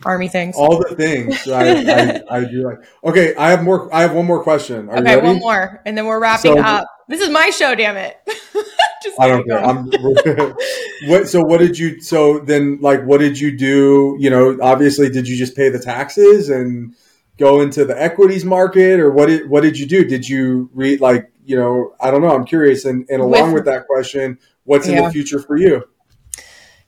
[0.04, 0.56] army things.
[0.56, 2.78] All the things I, I, I do like.
[3.04, 3.92] Okay, I have more.
[3.94, 4.88] I have one more question.
[4.90, 5.26] Are okay, you ready?
[5.28, 6.88] one more, and then we're wrapping So- up.
[7.08, 8.16] This is my show, damn it.
[9.02, 9.64] Just I don't care.
[9.64, 9.86] I'm,
[11.08, 11.28] what?
[11.28, 12.00] So what did you?
[12.00, 14.16] So then, like, what did you do?
[14.18, 16.94] You know, obviously, did you just pay the taxes and
[17.38, 20.04] go into the equities market, or what did what did you do?
[20.04, 21.94] Did you read like you know?
[22.00, 22.34] I don't know.
[22.34, 22.84] I'm curious.
[22.84, 25.84] And and along With- with that question, what's in the future for you?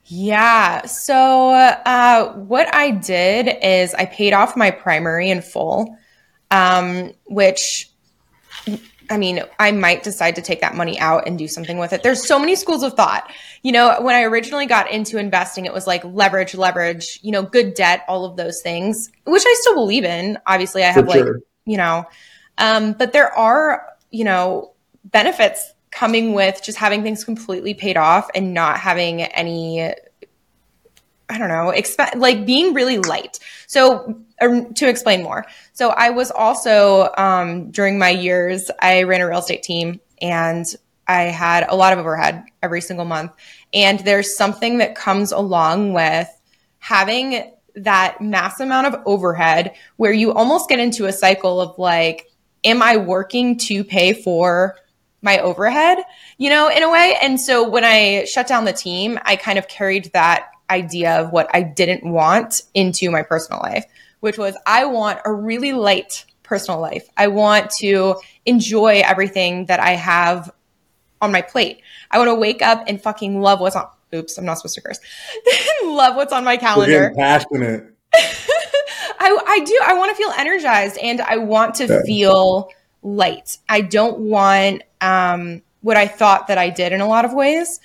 [0.06, 0.84] Yeah.
[0.84, 5.96] So, uh, what I did is I paid off my primary in full,
[6.50, 7.90] um, which
[9.10, 12.02] I mean, I might decide to take that money out and do something with it.
[12.02, 13.30] There's so many schools of thought.
[13.62, 17.42] You know, when I originally got into investing, it was like leverage, leverage, you know,
[17.42, 20.38] good debt, all of those things, which I still believe in.
[20.46, 21.26] Obviously, I have like,
[21.66, 22.04] you know,
[22.58, 24.72] um, but there are, you know,
[25.04, 29.92] benefits coming with just having things completely paid off and not having any
[31.28, 33.38] I don't know, expect like being really light.
[33.66, 39.20] So um, to explain more, so I was also um, during my years, I ran
[39.20, 40.66] a real estate team and
[41.06, 43.32] I had a lot of overhead every single month.
[43.72, 46.28] And there's something that comes along with
[46.78, 52.30] having that mass amount of overhead where you almost get into a cycle of like,
[52.62, 54.76] am I working to pay for
[55.24, 55.98] my overhead,
[56.36, 57.16] you know, in a way.
[57.20, 61.32] And so when I shut down the team, I kind of carried that idea of
[61.32, 63.86] what I didn't want into my personal life,
[64.24, 67.06] which was I want a really light personal life.
[67.14, 68.16] I want to
[68.46, 70.50] enjoy everything that I have
[71.20, 71.82] on my plate.
[72.10, 73.86] I want to wake up and fucking love what's on.
[74.14, 74.98] Oops, I'm not supposed to curse.
[75.84, 77.12] love what's on my calendar.
[77.14, 77.84] passionate.
[78.14, 79.78] I, I do.
[79.84, 82.00] I want to feel energized and I want to Okay.
[82.06, 82.70] feel
[83.02, 83.58] light.
[83.68, 87.78] I don't want um, what I thought that I did in a lot of ways.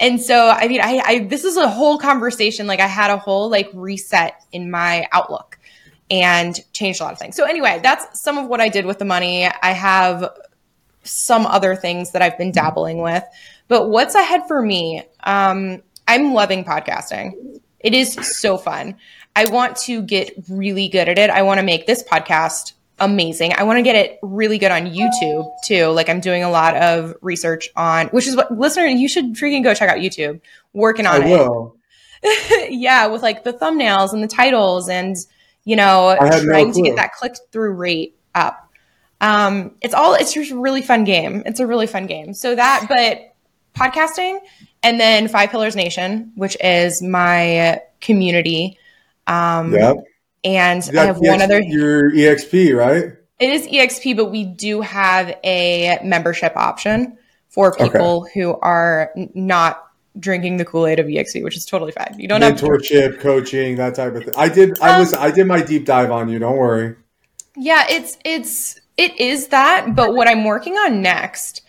[0.00, 2.66] And so, I mean, I, I this is a whole conversation.
[2.66, 5.58] Like I had a whole like reset in my outlook
[6.10, 7.36] and changed a lot of things.
[7.36, 9.46] So anyway, that's some of what I did with the money.
[9.46, 10.28] I have
[11.04, 13.22] some other things that I've been dabbling with.
[13.68, 15.02] But what's ahead for me?
[15.22, 17.60] Um, I'm loving podcasting.
[17.78, 18.96] It is so fun.
[19.36, 21.30] I want to get really good at it.
[21.30, 23.54] I want to make this podcast amazing.
[23.54, 25.86] I want to get it really good on YouTube too.
[25.86, 29.64] Like I'm doing a lot of research on, which is what listener, you should freaking
[29.64, 30.40] go check out YouTube.
[30.72, 31.30] Working I on it.
[31.30, 31.76] will.
[32.68, 35.16] yeah, with like the thumbnails and the titles and
[35.64, 38.68] you know I had no trying to get that click through rate up.
[39.20, 41.42] Um, it's all it's just a really fun game.
[41.46, 42.34] It's a really fun game.
[42.34, 43.34] So that, but
[43.74, 44.38] podcasting
[44.82, 48.78] and then Five Pillars Nation, which is my community.
[49.26, 49.96] Um, Yep.
[50.44, 51.60] And I have one other.
[51.62, 53.12] Your EXP, right?
[53.38, 57.16] It is EXP, but we do have a membership option
[57.48, 57.84] for Okay.
[57.84, 59.86] people who are not
[60.18, 62.14] drinking the Kool Aid of EXP, which is totally fine.
[62.18, 64.34] You don't have to Mentorship, coaching, that type of thing.
[64.36, 64.78] I did.
[64.80, 65.14] I Um, was.
[65.14, 66.38] I did my deep dive on you.
[66.38, 66.96] Don't worry.
[67.56, 71.62] Yeah, it's it's it is that, but what I'm working on next,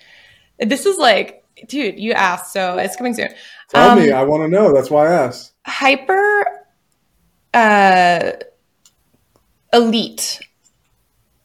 [0.59, 3.30] this is like, dude, you asked, so it's coming soon.
[3.69, 4.11] Tell Um, me.
[4.11, 4.74] I want to know.
[4.74, 5.53] That's why I asked.
[5.65, 6.45] Hyper
[7.53, 8.32] uh
[9.74, 10.41] elite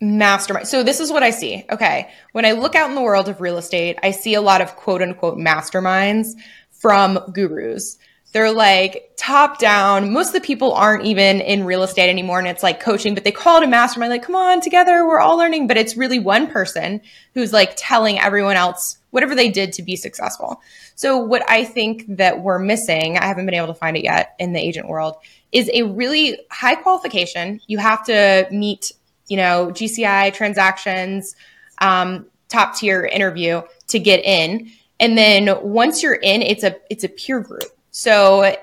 [0.00, 0.68] mastermind.
[0.68, 1.64] So this is what I see.
[1.70, 2.10] Okay.
[2.32, 4.76] When I look out in the world of real estate, I see a lot of
[4.76, 6.32] quote unquote masterminds
[6.70, 7.98] from gurus.
[8.32, 10.12] They're like top down.
[10.12, 13.24] Most of the people aren't even in real estate anymore and it's like coaching, but
[13.24, 14.10] they call it a mastermind.
[14.10, 15.66] Like, come on, together, we're all learning.
[15.68, 17.00] But it's really one person
[17.32, 20.60] who's like telling everyone else whatever they did to be successful.
[20.96, 24.34] So what I think that we're missing, I haven't been able to find it yet
[24.38, 25.16] in the agent world,
[25.52, 27.60] is a really high qualification.
[27.66, 28.92] You have to meet,
[29.28, 31.34] you know, GCI transactions,
[31.80, 34.70] um, top tier interview to get in.
[34.98, 37.64] And then once you're in, it's a it's a peer group.
[37.90, 38.56] So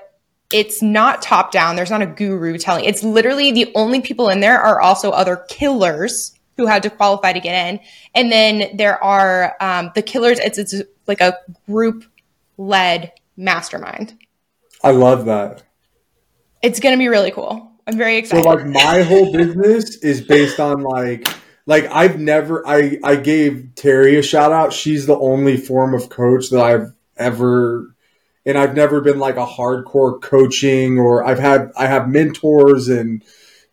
[0.52, 1.76] it's not top down.
[1.76, 2.84] There's not a guru telling.
[2.84, 7.32] It's literally the only people in there are also other killers who had to qualify
[7.32, 7.80] to get in.
[8.14, 10.38] And then there are um, the killers.
[10.38, 10.74] It's it's
[11.06, 12.04] like a group
[12.56, 14.16] led mastermind.
[14.82, 15.62] I love that.
[16.64, 17.70] It's going to be really cool.
[17.86, 18.42] I'm very excited.
[18.42, 21.28] So like my whole business is based on like
[21.66, 24.72] like I've never I I gave Terry a shout out.
[24.72, 27.94] She's the only form of coach that I've ever
[28.46, 33.22] and I've never been like a hardcore coaching or I've had I have mentors and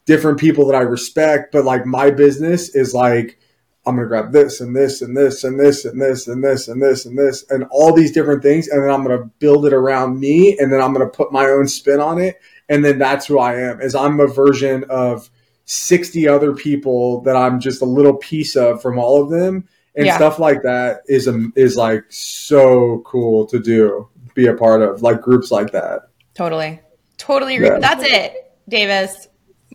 [0.05, 3.39] different people that I respect, but like my business is like
[3.85, 6.81] I'm gonna grab this and this and this and this and this and this and
[6.81, 10.19] this and this and all these different things, and then I'm gonna build it around
[10.19, 12.39] me, and then I'm gonna put my own spin on it,
[12.71, 13.81] and then that's who I am.
[13.81, 15.29] Is I'm a version of
[15.65, 19.67] 60 other people that I'm just a little piece of from all of them.
[19.93, 20.15] And yeah.
[20.15, 25.01] stuff like that is um, is like so cool to do be a part of
[25.01, 26.07] like groups like that.
[26.33, 26.79] Totally.
[27.17, 27.67] Totally agree.
[27.67, 27.79] Yeah.
[27.79, 29.27] that's it davis.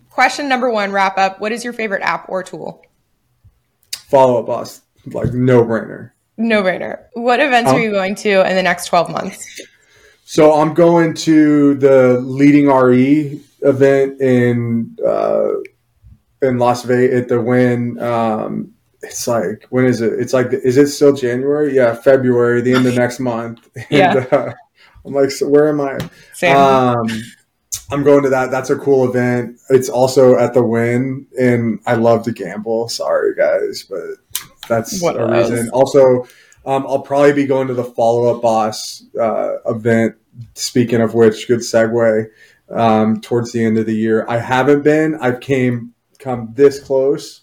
[0.08, 1.38] Question number one wrap up.
[1.38, 2.82] What is your favorite app or tool?
[4.08, 4.80] Follow up boss.
[5.04, 8.86] Like no brainer no brainer what events um, are you going to in the next
[8.86, 9.62] 12 months
[10.26, 15.52] so i'm going to the leading re event in uh,
[16.42, 18.00] in Las Vegas at the Wynn.
[18.00, 18.72] Um,
[19.02, 20.14] it's like when is it?
[20.14, 21.74] It's like is it still January?
[21.74, 23.68] Yeah, February, the end of next month.
[23.76, 24.26] And, yeah.
[24.30, 24.52] Uh,
[25.04, 25.98] I'm like, so where am I?
[26.32, 26.56] Same.
[26.56, 27.06] Um,
[27.92, 28.50] I'm going to that.
[28.50, 29.60] That's a cool event.
[29.70, 32.88] It's also at the Wynn, and I love to gamble.
[32.88, 34.02] Sorry, guys, but
[34.68, 35.50] that's what a else?
[35.50, 35.70] reason.
[35.70, 36.26] Also,
[36.66, 40.16] um, I'll probably be going to the follow up boss uh, event.
[40.54, 42.26] Speaking of which, good segue.
[42.68, 45.16] Um, towards the end of the year, I haven't been.
[45.20, 47.42] I've came come this close,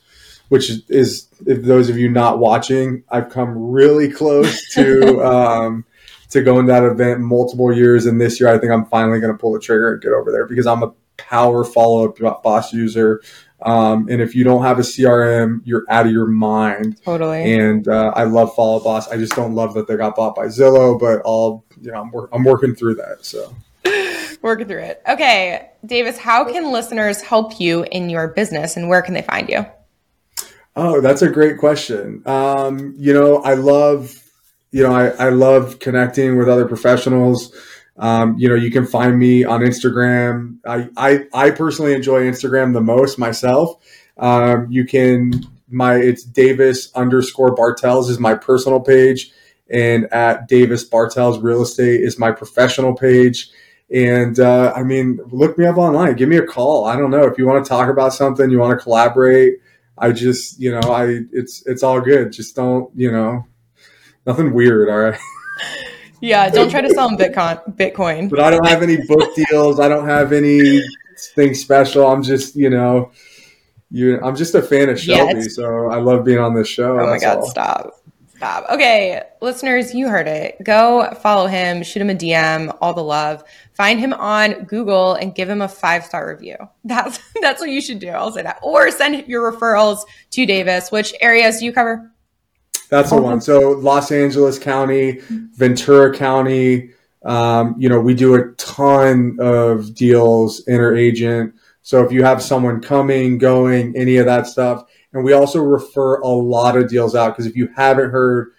[0.50, 5.86] which is, if those of you not watching, I've come really close to um,
[6.32, 8.06] to going to that event multiple years.
[8.06, 10.32] And this year, I think I'm finally going to pull the trigger and get over
[10.32, 13.22] there because I'm a power follow up boss user.
[13.64, 17.02] Um, and if you don't have a CRM, you're out of your mind.
[17.04, 17.54] Totally.
[17.54, 19.10] And uh, I love Follow Boss.
[19.10, 22.12] I just don't love that they got bought by Zillow, but I'll, you know, I'm,
[22.12, 23.26] wor- I'm working through that.
[23.26, 23.56] So
[24.42, 25.02] working through it.
[25.08, 29.50] Okay, Davis, how can listeners help you in your business and where can they find
[29.50, 29.66] you?
[30.76, 32.24] Oh, that's a great question.
[32.26, 34.22] Um, you know, I love,
[34.72, 37.56] you know, I, I love connecting with other professionals.
[37.98, 40.58] Um, you know, you can find me on Instagram.
[40.66, 43.84] I, I, I personally enjoy Instagram the most myself.
[44.18, 49.32] Um, you can, my, it's Davis underscore Bartels is my personal page
[49.70, 53.50] and at Davis Bartels Real Estate is my professional page.
[53.92, 56.16] And uh, I mean, look me up online.
[56.16, 56.86] Give me a call.
[56.86, 59.56] I don't know if you want to talk about something, you want to collaborate.
[59.98, 62.32] I just, you know, I it's it's all good.
[62.32, 63.46] Just don't, you know,
[64.26, 64.90] nothing weird.
[64.90, 65.20] All right.
[66.24, 67.76] Yeah, don't try to sell them Bitcoin.
[67.76, 68.30] Bitcoin.
[68.30, 69.82] But I don't have any book deals.
[69.82, 72.08] I don't have anything special.
[72.08, 73.12] I'm just, you know,
[73.92, 74.22] you.
[74.22, 76.98] I'm just a fan of Shelby, so I love being on this show.
[76.98, 77.50] Oh my god, all.
[77.50, 78.00] stop.
[78.38, 78.70] Stop.
[78.72, 80.56] Okay, listeners, you heard it.
[80.64, 83.44] Go follow him, shoot him a DM, all the love.
[83.74, 86.56] Find him on Google and give him a five star review.
[86.86, 88.08] That's that's what you should do.
[88.10, 88.60] I'll say that.
[88.64, 90.90] Or send your referrals to Davis.
[90.90, 92.13] Which areas do you cover?
[92.94, 93.42] That's the one.
[93.42, 95.20] So Los Angeles County,
[95.56, 96.92] Ventura County.
[97.26, 101.54] Um, you know, we do a ton of deals interagent.
[101.82, 106.20] So if you have someone coming, going, any of that stuff, and we also refer
[106.20, 108.52] a lot of deals out because if you haven't heard,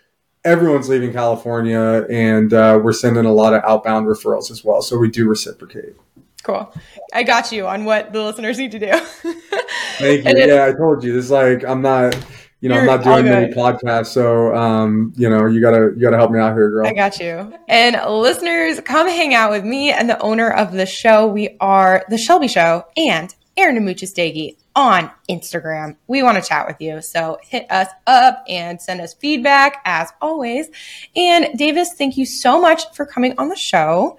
[0.44, 4.82] everyone's leaving California and uh, we're sending a lot of outbound referrals as well.
[4.82, 5.94] So we do reciprocate.
[6.42, 6.74] Cool.
[7.12, 8.92] I got you on what the listeners need to do.
[9.98, 10.32] Thank you.
[10.36, 11.12] yeah, I told you.
[11.12, 12.16] This is like, I'm not.
[12.64, 16.16] You know, I'm not doing many podcasts, so um, you know, you gotta you gotta
[16.16, 16.86] help me out here, girl.
[16.86, 17.52] I got you.
[17.68, 21.26] And listeners, come hang out with me and the owner of the show.
[21.26, 25.96] We are the Shelby Show and Aaron Amuchastegui on Instagram.
[26.06, 27.02] We want to chat with you.
[27.02, 30.70] So hit us up and send us feedback as always.
[31.14, 34.16] And Davis, thank you so much for coming on the show.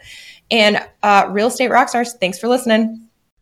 [0.51, 3.04] And uh, Real Estate Rockstars, thanks for listening.